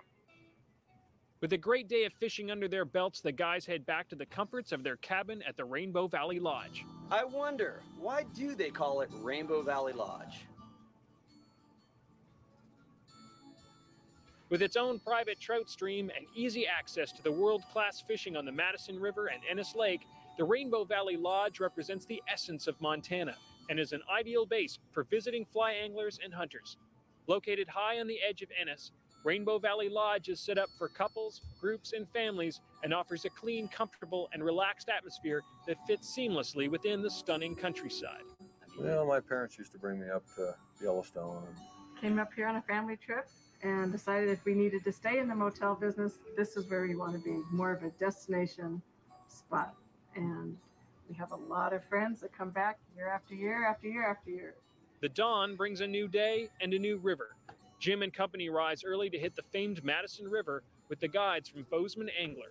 [1.40, 4.24] With a great day of fishing under their belts, the guys head back to the
[4.24, 6.84] comforts of their cabin at the Rainbow Valley Lodge.
[7.10, 10.46] I wonder, why do they call it Rainbow Valley Lodge?
[14.48, 18.46] With its own private trout stream and easy access to the world class fishing on
[18.46, 20.02] the Madison River and Ennis Lake,
[20.38, 23.34] the Rainbow Valley Lodge represents the essence of Montana
[23.68, 26.78] and is an ideal base for visiting fly anglers and hunters.
[27.26, 28.92] Located high on the edge of Ennis,
[29.26, 33.66] Rainbow Valley Lodge is set up for couples, groups, and families and offers a clean,
[33.66, 38.22] comfortable, and relaxed atmosphere that fits seamlessly within the stunning countryside.
[38.78, 41.42] Well, my parents used to bring me up to Yellowstone.
[42.00, 43.26] Came up here on a family trip
[43.64, 46.94] and decided if we needed to stay in the motel business, this is where we
[46.94, 48.80] want to be more of a destination
[49.26, 49.74] spot.
[50.14, 50.56] And
[51.08, 54.30] we have a lot of friends that come back year after year after year after
[54.30, 54.54] year.
[55.00, 57.35] The dawn brings a new day and a new river.
[57.86, 61.64] Jim and company rise early to hit the famed Madison River with the guides from
[61.70, 62.50] Bozeman Angler.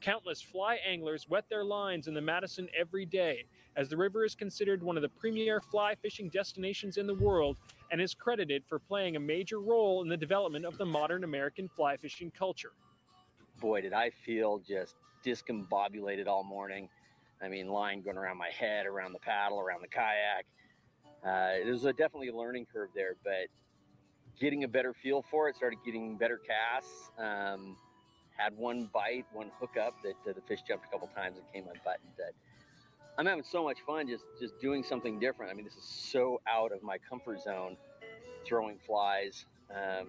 [0.00, 3.44] Countless fly anglers wet their lines in the Madison every day,
[3.76, 7.58] as the river is considered one of the premier fly fishing destinations in the world
[7.92, 11.68] and is credited for playing a major role in the development of the modern American
[11.68, 12.72] fly fishing culture.
[13.60, 16.88] boy, did I feel just discombobulated all morning.
[17.40, 20.44] I mean, line going around my head, around the paddle, around the kayak.
[21.24, 23.46] Uh, it was a, definitely a learning curve there, but
[24.40, 27.10] getting a better feel for it, started getting better casts.
[27.18, 27.76] Um,
[28.36, 31.64] had one bite, one hookup that uh, the fish jumped a couple times and came
[31.72, 32.12] unbuttoned.
[32.18, 32.32] That
[33.18, 35.50] I'm having so much fun just just doing something different.
[35.50, 37.76] I mean, this is so out of my comfort zone,
[38.44, 40.08] throwing flies, um,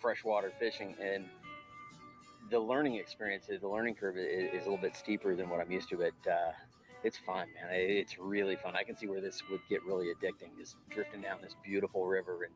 [0.00, 1.24] freshwater fishing, and
[2.50, 5.70] the learning experience, the learning curve is, is a little bit steeper than what I'm
[5.72, 6.52] used to, but uh,
[7.02, 7.74] it's fun, man.
[7.74, 8.76] It- It's really fun.
[8.76, 12.44] I can see where this would get really addicting, just drifting down this beautiful river
[12.44, 12.52] and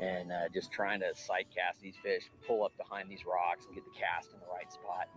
[0.00, 3.74] and uh, just trying to sight cast these fish, pull up behind these rocks and
[3.74, 5.08] get the cast in the right spot.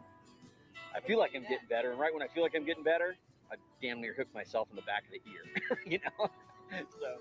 [0.96, 3.16] I feel like I'm getting better, and right when I feel like I'm getting better,
[3.52, 6.30] I damn near hook myself in the back of the ear, you know.
[7.00, 7.18] so.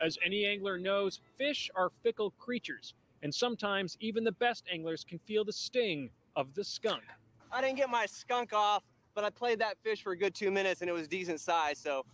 [0.00, 5.18] As any angler knows, fish are fickle creatures, and sometimes even the best anglers can
[5.18, 7.02] feel the sting of the skunk.
[7.50, 8.82] I didn't get my skunk off,
[9.14, 11.78] but I played that fish for a good two minutes and it was decent size.
[11.78, 12.04] So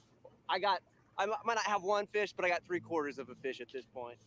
[0.48, 0.80] I got,
[1.18, 3.68] I might not have one fish, but I got three quarters of a fish at
[3.72, 4.18] this point.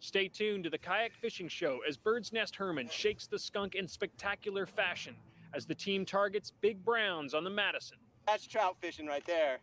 [0.00, 3.88] Stay tuned to the Kayak Fishing Show as Bird's Nest Herman shakes the skunk in
[3.88, 5.16] spectacular fashion
[5.54, 7.96] as the team targets big browns on the Madison.
[8.26, 9.58] That's trout fishing right there.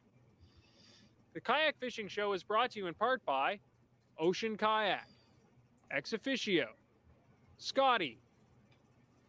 [1.33, 3.59] The Kayak Fishing Show is brought to you in part by
[4.19, 5.07] Ocean Kayak,
[5.91, 6.67] Ex Officio,
[7.57, 8.19] Scotty,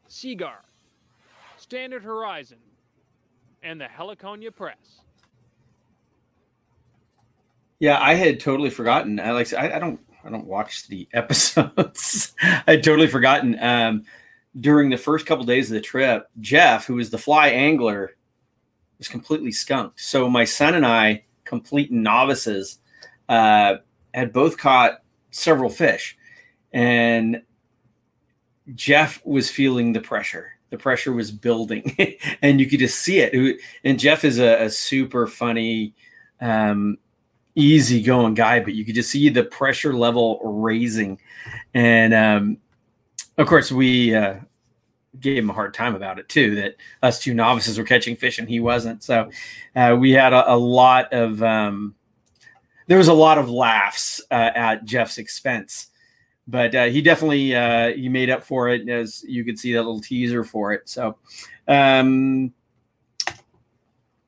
[0.08, 0.64] Seaguar,
[1.64, 2.58] Standard Horizon,
[3.62, 5.00] and the Heliconia Press.
[7.78, 9.18] Yeah, I had totally forgotten.
[9.18, 12.34] I like I, I don't I don't watch the episodes.
[12.42, 13.58] I had totally forgotten.
[13.58, 14.04] Um,
[14.60, 18.14] during the first couple days of the trip, Jeff, who was the fly angler,
[18.98, 19.98] was completely skunked.
[20.00, 22.78] So my son and I, complete novices,
[23.30, 23.76] uh,
[24.12, 26.18] had both caught several fish,
[26.74, 27.42] and
[28.74, 30.53] Jeff was feeling the pressure.
[30.74, 31.96] The pressure was building,
[32.42, 33.60] and you could just see it.
[33.84, 35.94] And Jeff is a, a super funny,
[36.40, 36.98] um,
[37.54, 41.20] easygoing guy, but you could just see the pressure level raising.
[41.74, 42.56] And um,
[43.38, 44.40] of course, we uh,
[45.20, 46.56] gave him a hard time about it too.
[46.56, 49.04] That us two novices were catching fish and he wasn't.
[49.04, 49.30] So
[49.76, 51.94] uh, we had a, a lot of um,
[52.88, 55.90] there was a lot of laughs uh, at Jeff's expense.
[56.46, 59.82] But uh, he definitely uh, he made up for it, as you could see that
[59.82, 60.88] little teaser for it.
[60.88, 61.16] So,
[61.66, 62.52] um,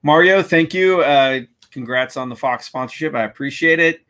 [0.02, 1.02] Mario, thank you.
[1.02, 1.40] Uh,
[1.70, 3.14] congrats on the Fox sponsorship.
[3.14, 4.00] I appreciate it.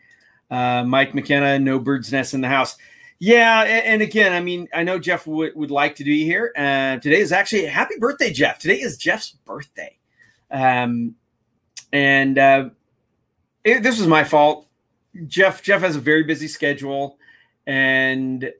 [0.50, 2.76] Uh, Mike McKenna, no bird's nest in the house.
[3.18, 6.52] Yeah, and, and again, I mean, I know Jeff would, would like to be here.
[6.56, 8.58] Uh, today is actually happy birthday, Jeff.
[8.58, 9.96] Today is Jeff's birthday,
[10.50, 11.14] um,
[11.92, 12.68] and uh,
[13.64, 14.68] it, this was my fault.
[15.26, 17.15] Jeff Jeff has a very busy schedule,
[17.66, 18.52] and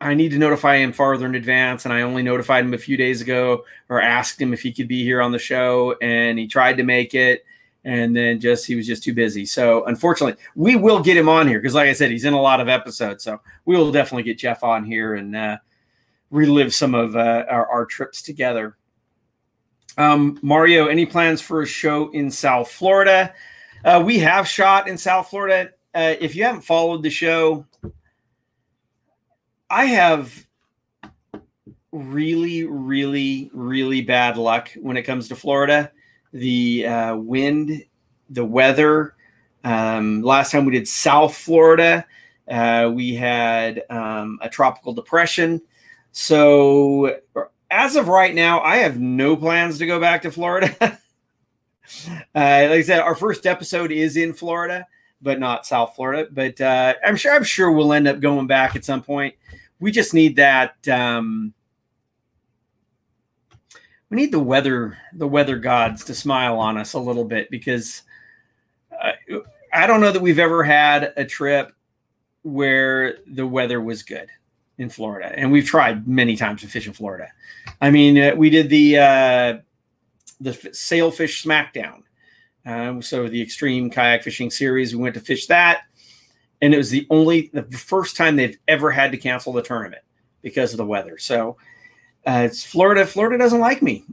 [0.00, 1.84] I need to notify him farther in advance.
[1.84, 4.88] And I only notified him a few days ago, or asked him if he could
[4.88, 7.44] be here on the show, and he tried to make it
[7.84, 9.46] and then just he was just too busy.
[9.46, 12.40] So unfortunately, we will get him on here because, like I said, he's in a
[12.40, 13.24] lot of episodes.
[13.24, 15.58] So we will definitely get Jeff on here and uh,
[16.30, 18.76] relive some of uh, our, our trips together.
[19.96, 23.34] Um, Mario, any plans for a show in South Florida?
[23.84, 25.70] Uh, we have shot in South Florida.
[25.94, 27.66] Uh, if you haven't followed the show,
[29.70, 30.46] I have
[31.92, 35.92] really, really, really bad luck when it comes to Florida
[36.32, 37.84] the uh, wind,
[38.28, 39.14] the weather.
[39.64, 42.06] Um, last time we did South Florida,
[42.48, 45.60] uh, we had um, a tropical depression.
[46.12, 47.18] So,
[47.70, 50.74] as of right now, I have no plans to go back to Florida.
[50.80, 50.96] uh,
[52.34, 54.86] like I said, our first episode is in Florida,
[55.22, 56.28] but not South Florida.
[56.30, 59.34] But uh, I'm sure I'm sure we'll end up going back at some point.
[59.80, 60.86] We just need that.
[60.88, 61.54] Um,
[64.10, 68.02] we need the weather the weather gods to smile on us a little bit because
[69.00, 69.12] uh,
[69.72, 71.72] I don't know that we've ever had a trip
[72.42, 74.28] where the weather was good
[74.78, 77.28] in Florida, and we've tried many times to fish in Florida.
[77.80, 79.58] I mean, uh, we did the uh,
[80.40, 82.02] the Sailfish Smackdown,
[82.66, 84.94] um, so the extreme kayak fishing series.
[84.94, 85.82] We went to fish that,
[86.62, 90.02] and it was the only the first time they've ever had to cancel the tournament
[90.42, 91.18] because of the weather.
[91.18, 91.56] So
[92.26, 93.06] uh, it's Florida.
[93.06, 94.04] Florida doesn't like me.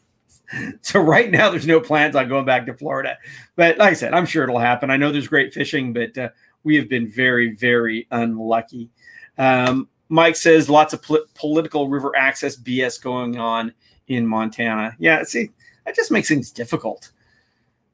[0.82, 3.18] so right now there's no plans on going back to Florida.
[3.56, 4.90] But like I said, I'm sure it'll happen.
[4.90, 6.28] I know there's great fishing, but uh,
[6.64, 8.90] we have been very, very unlucky.
[9.38, 13.72] Um, Mike says lots of pol- political river access BS going on
[14.08, 14.94] in Montana.
[14.98, 15.50] Yeah, see,
[15.86, 17.10] that just makes things difficult.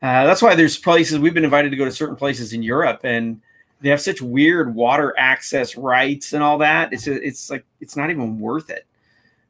[0.03, 3.01] Uh, that's why there's places we've been invited to go to certain places in Europe,
[3.05, 3.41] and
[3.81, 6.93] they have such weird water access rights and all that.
[6.93, 8.87] It's it's like it's not even worth it.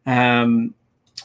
[0.06, 0.74] Um,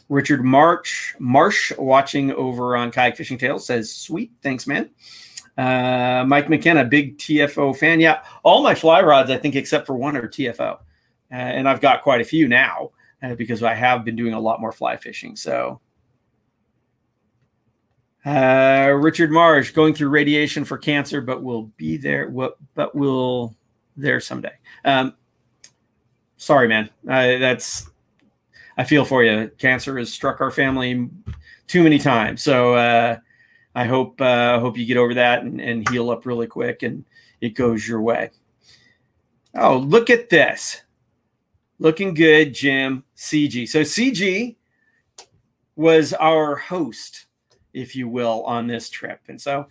[0.10, 4.90] Richard March Marsh watching over on Kayak Fishing Tales says, "Sweet, thanks, man."
[5.58, 8.00] Uh, Mike McKenna, big TFO fan.
[8.00, 10.80] Yeah, all my fly rods, I think, except for one, are TFO, uh,
[11.32, 12.92] and I've got quite a few now
[13.22, 15.36] uh, because I have been doing a lot more fly fishing.
[15.36, 15.80] So,
[18.26, 22.30] uh, Richard Marsh going through radiation for cancer, but will be there.
[22.30, 22.58] What?
[22.76, 23.56] But will
[23.98, 24.54] there someday.
[24.86, 25.14] Um,
[26.38, 26.90] sorry, man.
[27.08, 27.90] Uh, that's
[28.78, 29.52] I feel for you.
[29.58, 31.10] Cancer has struck our family
[31.68, 32.42] too many times.
[32.42, 33.18] So uh,
[33.76, 37.06] I hope uh, hope you get over that and, and heal up really quick and
[37.42, 38.32] it goes your way.
[39.56, 40.82] Oh, look at this.
[41.80, 43.04] Looking good, Jim.
[43.16, 43.68] CG.
[43.68, 44.56] So CG
[45.76, 47.26] was our host,
[47.74, 49.20] if you will, on this trip.
[49.28, 49.68] And so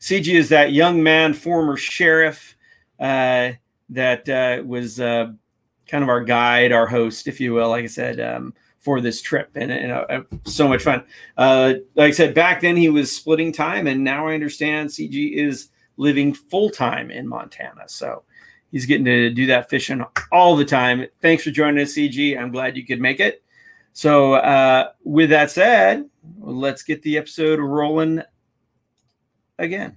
[0.00, 2.56] CG is that young man, former sheriff,
[3.00, 3.52] uh,
[3.90, 5.32] that uh, was uh,
[5.88, 9.22] kind of our guide, our host, if you will, like I said, um, for this
[9.22, 9.50] trip.
[9.54, 11.04] And, and uh, so much fun.
[11.36, 15.32] Uh, like I said, back then he was splitting time, and now I understand CG
[15.34, 17.88] is living full time in Montana.
[17.88, 18.24] So
[18.72, 21.06] he's getting to do that fishing all the time.
[21.22, 22.38] Thanks for joining us, CG.
[22.38, 23.43] I'm glad you could make it.
[23.96, 28.22] So, uh, with that said, let's get the episode rolling
[29.56, 29.96] again.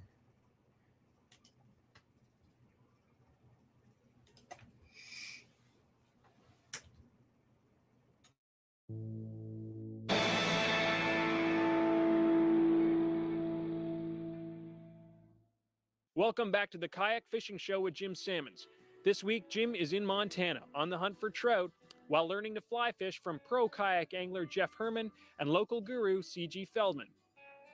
[16.14, 18.68] Welcome back to the Kayak Fishing Show with Jim Sammons.
[19.04, 21.72] This week, Jim is in Montana on the hunt for trout
[22.08, 26.66] while learning to fly fish from pro kayak angler Jeff Herman and local guru CG
[26.68, 27.08] Feldman.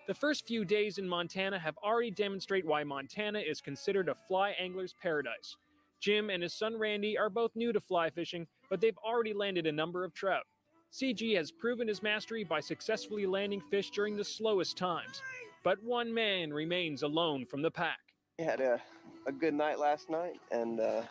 [0.07, 4.51] The first few days in Montana have already demonstrated why Montana is considered a fly
[4.61, 5.57] angler's paradise.
[5.99, 9.67] Jim and his son Randy are both new to fly fishing, but they've already landed
[9.67, 10.45] a number of trout.
[10.93, 15.23] CG has proven his mastery by successfully landing fish during the slowest times,
[15.65, 17.99] but one man remains alone from the pack.
[18.39, 18.81] Had a,
[19.27, 21.03] a good night last night, and uh,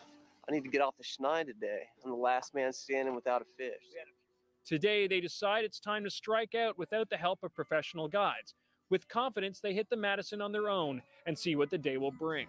[0.46, 1.84] I need to get off the schneid today.
[2.04, 3.82] I'm the last man standing without a fish.
[4.66, 8.54] Today, they decide it's time to strike out without the help of professional guides.
[8.90, 12.12] With confidence, they hit the Madison on their own and see what the day will
[12.12, 12.46] bring.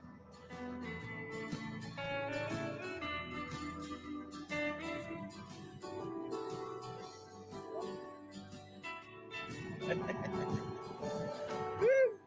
[9.88, 9.96] Woo,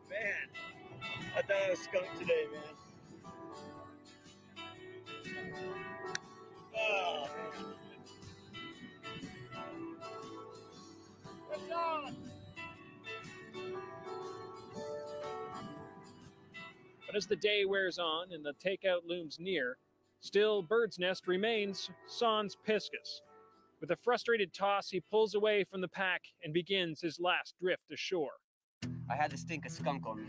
[0.08, 0.48] man.
[1.36, 2.77] I thought I was skunked today, man.
[17.08, 19.78] But as the day wears on and the takeout looms near,
[20.20, 23.22] still Bird's Nest remains sans piscus.
[23.80, 27.90] With a frustrated toss, he pulls away from the pack and begins his last drift
[27.90, 28.32] ashore.
[29.10, 30.26] I had to stink a skunk on me,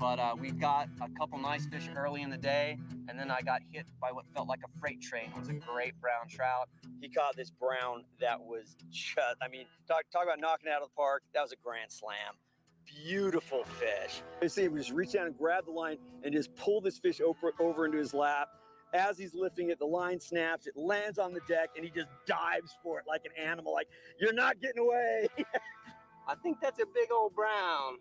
[0.00, 2.78] but uh, we got a couple nice fish early in the day,
[3.10, 5.32] and then I got hit by what felt like a freight train.
[5.36, 6.70] It was a great brown trout.
[7.02, 10.80] He caught this brown that was just, I mean, talk, talk about knocking it out
[10.80, 11.24] of the park.
[11.34, 12.38] That was a grand slam.
[12.86, 14.22] Beautiful fish.
[14.40, 17.20] You see him just reach down and grab the line and just pull this fish
[17.20, 18.48] over, over into his lap.
[18.94, 22.08] As he's lifting it, the line snaps, it lands on the deck, and he just
[22.26, 23.72] dives for it like an animal.
[23.72, 23.88] Like,
[24.20, 25.28] you're not getting away.
[26.28, 27.96] I think that's a big old brown.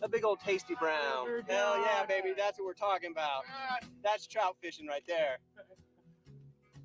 [0.00, 1.26] A big old tasty brown.
[1.48, 2.32] Hell yeah, baby.
[2.36, 3.42] That's what we're talking about.
[4.02, 5.38] That's trout fishing right there.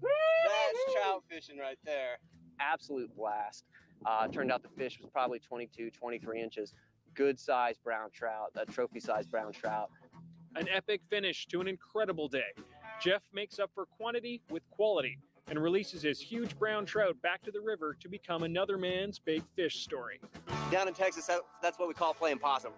[0.02, 2.18] That's trout fishing right there.
[2.60, 3.66] Absolute blast.
[4.06, 6.74] Uh, turned out the fish was probably 22, 23 inches.
[7.14, 9.90] Good sized brown trout, a trophy sized brown trout.
[10.56, 12.54] An epic finish to an incredible day.
[13.02, 17.52] Jeff makes up for quantity with quality, and releases his huge brown trout back to
[17.52, 20.20] the river to become another man's big fish story.
[20.72, 21.30] Down in Texas,
[21.62, 22.72] that's what we call playing possum.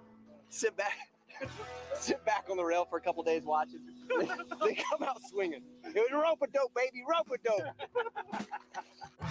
[0.50, 0.98] Sit back,
[1.96, 3.80] sit back on the rail for a couple days watching.
[4.20, 4.26] They,
[4.66, 5.62] they come out swinging.
[5.84, 9.30] It was rope a dope, baby, rope a dope.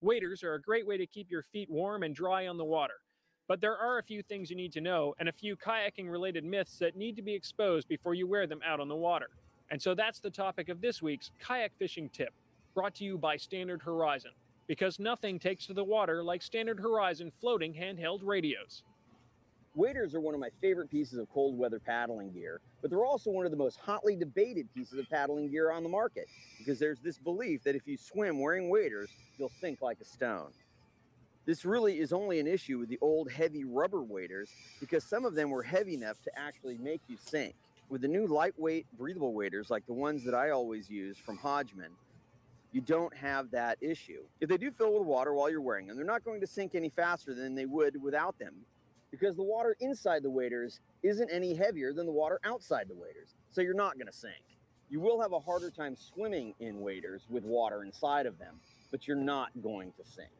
[0.00, 2.94] Waders are a great way to keep your feet warm and dry on the water.
[3.46, 6.44] But there are a few things you need to know and a few kayaking related
[6.44, 9.28] myths that need to be exposed before you wear them out on the water.
[9.70, 12.32] And so that's the topic of this week's kayak fishing tip,
[12.74, 14.30] brought to you by Standard Horizon,
[14.66, 18.82] because nothing takes to the water like Standard Horizon floating handheld radios.
[19.74, 23.30] Waders are one of my favorite pieces of cold weather paddling gear, but they're also
[23.30, 26.28] one of the most hotly debated pieces of paddling gear on the market
[26.58, 30.52] because there's this belief that if you swim wearing waders, you'll sink like a stone.
[31.46, 34.48] This really is only an issue with the old heavy rubber waders
[34.80, 37.54] because some of them were heavy enough to actually make you sink.
[37.90, 41.90] With the new lightweight breathable waders like the ones that I always use from Hodgman,
[42.72, 44.22] you don't have that issue.
[44.40, 46.74] If they do fill with water while you're wearing them, they're not going to sink
[46.74, 48.54] any faster than they would without them
[49.10, 53.34] because the water inside the waders isn't any heavier than the water outside the waders.
[53.52, 54.42] So you're not going to sink.
[54.88, 58.54] You will have a harder time swimming in waders with water inside of them,
[58.90, 60.30] but you're not going to sink.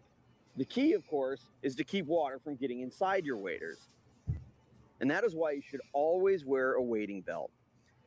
[0.57, 3.89] The key, of course, is to keep water from getting inside your waders.
[5.01, 7.51] And that is why you should always wear a wading belt.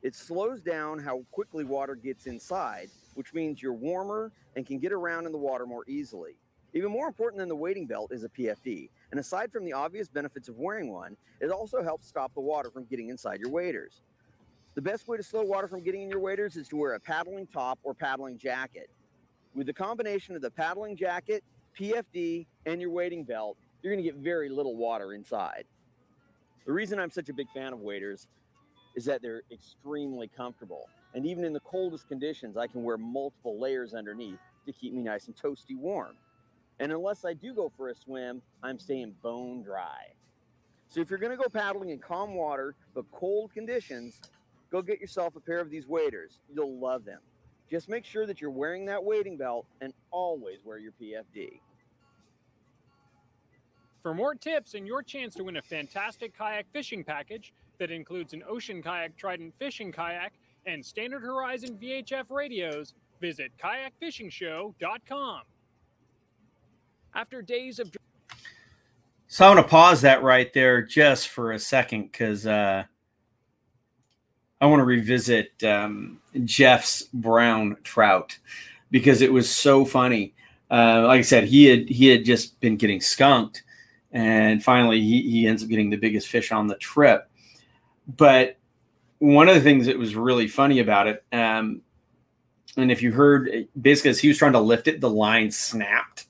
[0.02, 4.92] It slows down how quickly water gets inside, which means you're warmer and can get
[4.92, 6.36] around in the water more easily.
[6.72, 8.88] Even more important than the wading belt is a PFD.
[9.10, 12.70] And aside from the obvious benefits of wearing one, it also helps stop the water
[12.70, 14.00] from getting inside your waders.
[14.74, 17.00] The best way to slow water from getting in your waders is to wear a
[17.00, 18.88] paddling top or paddling jacket.
[19.54, 21.42] With the combination of the paddling jacket,
[21.78, 25.64] PFD, and your wading belt, you're going to get very little water inside.
[26.66, 28.26] The reason I'm such a big fan of waders
[28.96, 30.88] is that they're extremely comfortable.
[31.14, 35.02] And even in the coldest conditions, I can wear multiple layers underneath to keep me
[35.02, 36.16] nice and toasty warm.
[36.80, 40.08] And unless I do go for a swim, I'm staying bone dry.
[40.88, 44.20] So if you're going to go paddling in calm water but cold conditions,
[44.70, 46.40] go get yourself a pair of these waders.
[46.52, 47.20] You'll love them.
[47.70, 51.60] Just make sure that you're wearing that wading belt and always wear your PFD.
[54.08, 58.32] For more tips and your chance to win a fantastic kayak fishing package that includes
[58.32, 60.32] an Ocean Kayak Trident fishing kayak
[60.64, 65.42] and Standard Horizon VHF radios, visit kayakfishingshow.com.
[67.14, 67.94] After days of
[69.26, 72.84] So I'm going to pause that right there just for a second because uh,
[74.58, 78.38] I want to revisit um, Jeff's brown trout
[78.90, 80.32] because it was so funny.
[80.70, 83.64] Uh, like I said, he had he had just been getting skunked,
[84.12, 87.30] and finally he, he ends up getting the biggest fish on the trip.
[88.06, 88.56] But
[89.18, 91.82] one of the things that was really funny about it, um,
[92.76, 96.26] and if you heard, basically as he was trying to lift it, the line snapped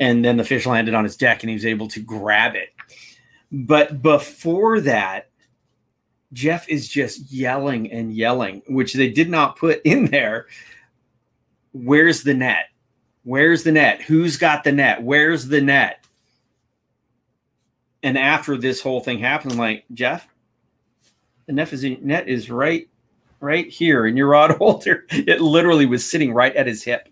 [0.00, 2.70] and then the fish landed on his deck and he was able to grab it.
[3.52, 5.30] But before that,
[6.32, 10.46] Jeff is just yelling and yelling, which they did not put in there.
[11.72, 12.66] Where's the net?
[13.24, 14.02] Where's the net?
[14.02, 15.02] Who's got the net?
[15.02, 16.04] Where's the net?
[18.02, 20.26] And after this whole thing happened, I'm like, Jeff,
[21.46, 22.88] the net is, net is right,
[23.40, 25.06] right here in your rod holder.
[25.10, 27.08] It literally was sitting right at his hip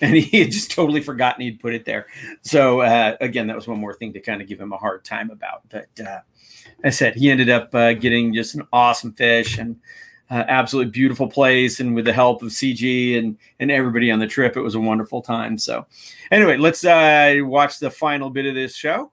[0.00, 2.06] and he had just totally forgotten he'd put it there.
[2.42, 5.04] So uh, again, that was one more thing to kind of give him a hard
[5.04, 5.62] time about.
[5.68, 6.20] But uh,
[6.84, 9.76] I said he ended up uh, getting just an awesome fish and
[10.30, 14.26] uh, absolutely beautiful place, and with the help of CG and and everybody on the
[14.26, 15.56] trip, it was a wonderful time.
[15.58, 15.86] So
[16.30, 19.12] anyway, let's uh, watch the final bit of this show.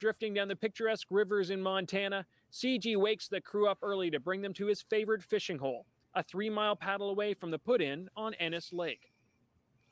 [0.00, 4.42] drifting down the picturesque rivers in Montana, CG wakes the crew up early to bring
[4.42, 8.08] them to his favorite fishing hole, a three mile paddle away from the put in
[8.16, 9.12] on Ennis Lake.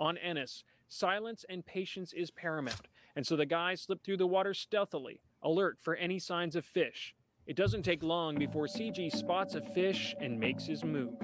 [0.01, 4.53] On Ennis, silence and patience is paramount, and so the guys slip through the water
[4.53, 7.15] stealthily, alert for any signs of fish.
[7.51, 11.19] It doesn't take long before CG spots a fish and makes his move.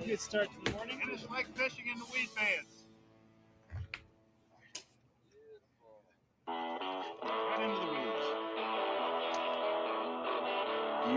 [0.00, 1.00] A good start to the morning.
[1.02, 2.84] And it's like fishing in the weed beds.
[6.46, 8.26] Right into the weeds.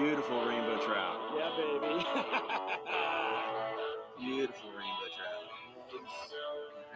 [0.01, 1.19] Beautiful rainbow trout.
[1.35, 2.05] Yeah, baby.
[4.35, 5.45] Beautiful rainbow trout.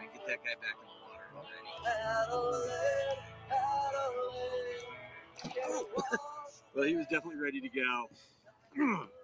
[0.00, 1.70] And get that guy back in the water already.
[6.74, 8.08] well, he was definitely ready to go.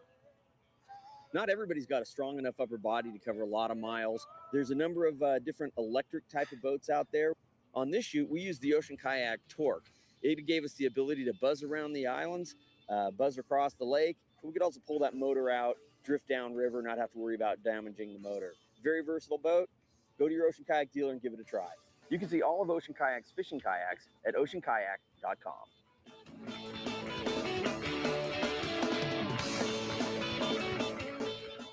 [1.34, 4.26] Not everybody's got a strong enough upper body to cover a lot of miles.
[4.52, 7.32] There's a number of uh, different electric type of boats out there.
[7.74, 9.86] On this shoot, we used the Ocean Kayak Torque.
[10.22, 12.54] It gave us the ability to buzz around the islands,
[12.88, 14.18] uh, buzz across the lake.
[14.42, 17.62] We could also pull that motor out, drift down river, not have to worry about
[17.64, 18.52] damaging the motor.
[18.82, 19.70] Very versatile boat.
[20.18, 21.70] Go to your Ocean Kayak dealer and give it a try.
[22.10, 27.01] You can see all of Ocean Kayak's fishing kayaks at oceankayak.com.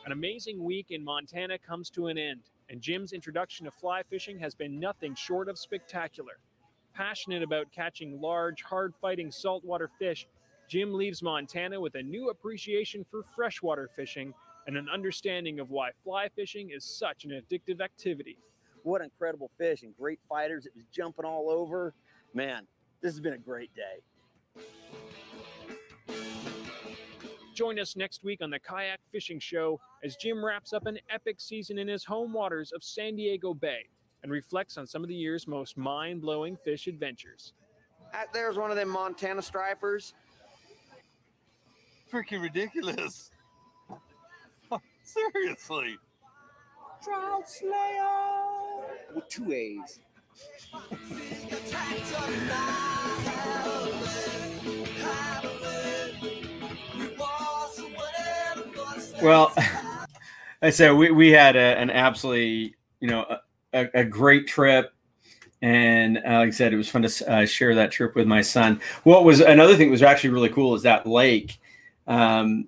[0.10, 4.39] An amazing week in Montana comes to an end, and Jim's introduction to fly fishing
[4.39, 6.39] has been nothing short of spectacular.
[6.95, 10.28] Passionate about catching large, hard fighting saltwater fish,
[10.68, 14.34] Jim leaves Montana with a new appreciation for freshwater fishing
[14.66, 18.39] and an understanding of why fly fishing is such an addictive activity.
[18.82, 20.66] What incredible fish and great fighters.
[20.66, 21.93] It was jumping all over.
[22.34, 22.66] Man,
[22.99, 24.64] this has been a great day.
[27.60, 31.41] Join us next week on the Kayak Fishing Show as Jim wraps up an epic
[31.41, 33.82] season in his home waters of San Diego Bay
[34.24, 37.51] and reflects on some of the year's most mind blowing fish adventures.
[38.14, 40.14] That there's one of them Montana stripers.
[42.10, 43.30] Freaking ridiculous.
[45.03, 45.97] Seriously.
[47.03, 48.05] Trout Slayer
[49.14, 49.99] with two A's.
[59.22, 59.53] Well,
[60.61, 63.26] I said we, we had a, an absolutely, you know,
[63.74, 64.93] a, a great trip.
[65.61, 68.41] And uh, like I said, it was fun to uh, share that trip with my
[68.41, 68.80] son.
[69.03, 71.59] What was another thing that was actually really cool is that lake.
[72.07, 72.67] Um,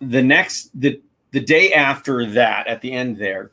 [0.00, 3.50] the next, the, the day after that, at the end there,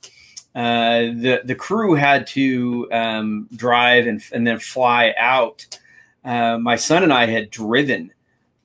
[0.55, 5.65] uh, the, the crew had to um, drive and, and then fly out.
[6.23, 8.13] Uh, my son and I had driven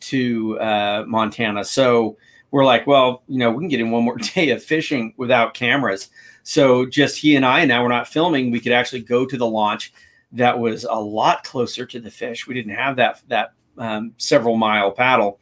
[0.01, 1.65] to uh, Montana.
[1.65, 2.17] So,
[2.51, 5.55] we're like, well, you know, we can get in one more day of fishing without
[5.55, 6.11] cameras.
[6.43, 9.47] So just he and I, now we're not filming, we could actually go to the
[9.47, 9.93] launch
[10.33, 12.47] that was a lot closer to the fish.
[12.47, 15.41] We didn't have that that um, several mile paddle.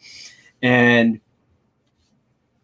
[0.62, 1.20] And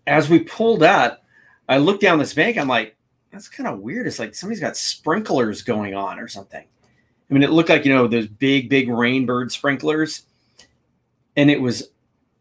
[0.07, 1.24] as we pulled up,
[1.68, 2.57] I looked down this bank.
[2.57, 2.97] I'm like,
[3.30, 4.07] that's kind of weird.
[4.07, 6.64] It's like somebody's got sprinklers going on or something.
[6.64, 10.22] I mean, it looked like, you know, those big, big rainbird sprinklers.
[11.36, 11.91] And it was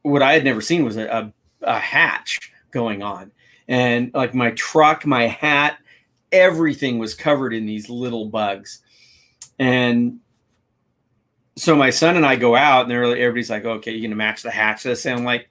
[0.01, 3.31] what I had never seen was a, a a hatch going on.
[3.67, 5.77] And like my truck, my hat,
[6.31, 8.81] everything was covered in these little bugs.
[9.57, 10.19] And
[11.55, 14.43] so my son and I go out, and everybody's like, okay, you're going to match
[14.43, 15.05] the hatch this.
[15.05, 15.49] And I'm like,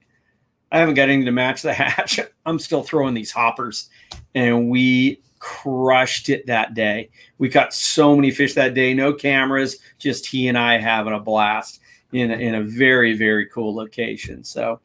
[0.72, 2.18] I haven't got anything to match the hatch.
[2.46, 3.88] I'm still throwing these hoppers.
[4.34, 7.10] And we crushed it that day.
[7.38, 11.20] We caught so many fish that day, no cameras, just he and I having a
[11.20, 11.80] blast
[12.12, 14.42] in a, in a very, very cool location.
[14.44, 14.80] So,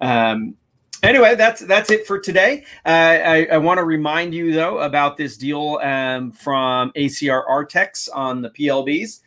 [0.00, 0.54] um,
[1.02, 2.64] anyway, that's that's it for today.
[2.84, 8.08] Uh, I, I want to remind you though about this deal um, from ACR Artex
[8.12, 9.20] on the PLBs.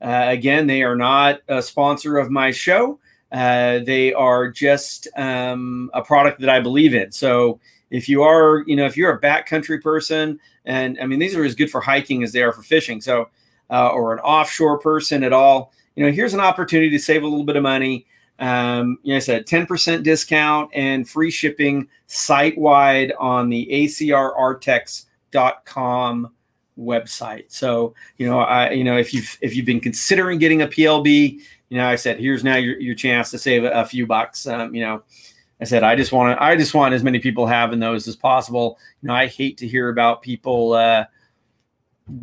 [0.00, 3.00] Uh, again, they are not a sponsor of my show.
[3.30, 7.12] Uh, they are just um, a product that I believe in.
[7.12, 7.60] So
[7.90, 11.44] if you are, you know, if you're a backcountry person, and I mean, these are
[11.44, 13.00] as good for hiking as they are for fishing.
[13.00, 13.28] So,
[13.70, 17.26] uh, or an offshore person at all, you know, here's an opportunity to save a
[17.26, 18.06] little bit of money.
[18.38, 26.30] Um, you know, I said 10% discount and free shipping site wide on the acrartex.com
[26.78, 27.44] website.
[27.48, 31.40] So, you know, I, you know, if you've, if you've been considering getting a PLB,
[31.68, 34.46] you know, I said, here's now your, your chance to save a, a few bucks.
[34.46, 35.02] Um, you know,
[35.60, 38.16] I said, I just want to, I just want as many people having those as
[38.16, 38.78] possible.
[39.02, 41.04] You know, I hate to hear about people, uh,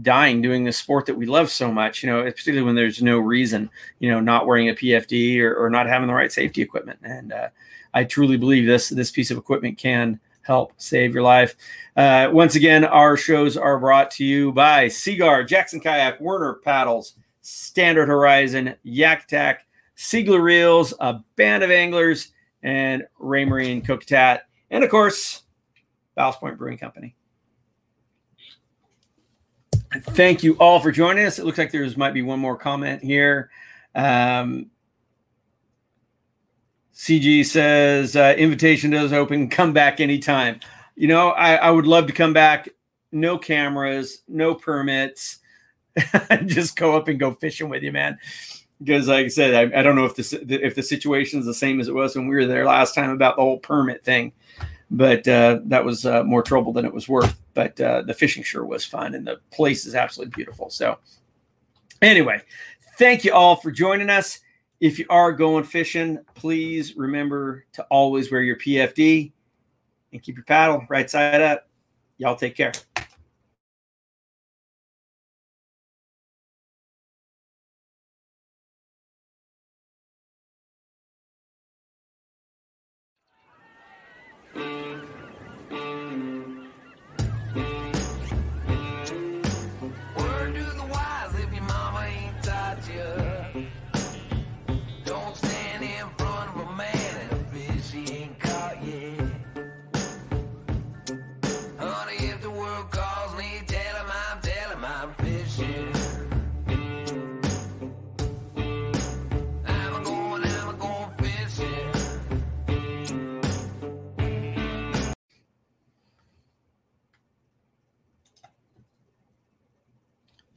[0.01, 3.19] dying doing the sport that we love so much, you know, particularly when there's no
[3.19, 3.69] reason,
[3.99, 6.99] you know, not wearing a PFD or, or not having the right safety equipment.
[7.03, 7.49] And uh,
[7.93, 11.55] I truly believe this this piece of equipment can help save your life.
[11.95, 17.13] Uh, once again, our shows are brought to you by Seaguar, Jackson Kayak, Werner Paddles,
[17.41, 19.65] Standard Horizon, Yak Tack,
[19.97, 22.31] Seigler Reels, a band of anglers,
[22.61, 25.43] and Raymarine Cooktat, and of course,
[26.15, 27.15] Ballast Point Brewing Company.
[30.01, 31.39] Thank you all for joining us.
[31.39, 33.49] It looks like there's might be one more comment here.
[33.93, 34.67] Um,
[36.93, 39.49] CG says uh, invitation does open.
[39.49, 40.59] Come back anytime.
[40.95, 42.69] You know, I, I would love to come back.
[43.11, 45.39] No cameras, no permits.
[46.45, 48.17] Just go up and go fishing with you, man.
[48.79, 51.53] Because, like I said, I, I don't know if the if the situation is the
[51.53, 54.31] same as it was when we were there last time about the whole permit thing,
[54.89, 57.37] but uh, that was uh, more trouble than it was worth.
[57.55, 60.69] But uh, the fishing sure was fun, and the place is absolutely beautiful.
[60.69, 60.99] So,
[62.03, 62.41] anyway,
[62.99, 64.41] thank you all for joining us.
[64.81, 69.31] If you are going fishing, please remember to always wear your PFD
[70.11, 71.67] and keep your paddle right side up.
[72.17, 72.73] Y'all take care.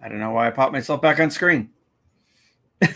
[0.09, 1.69] I don't know why I popped myself back on screen.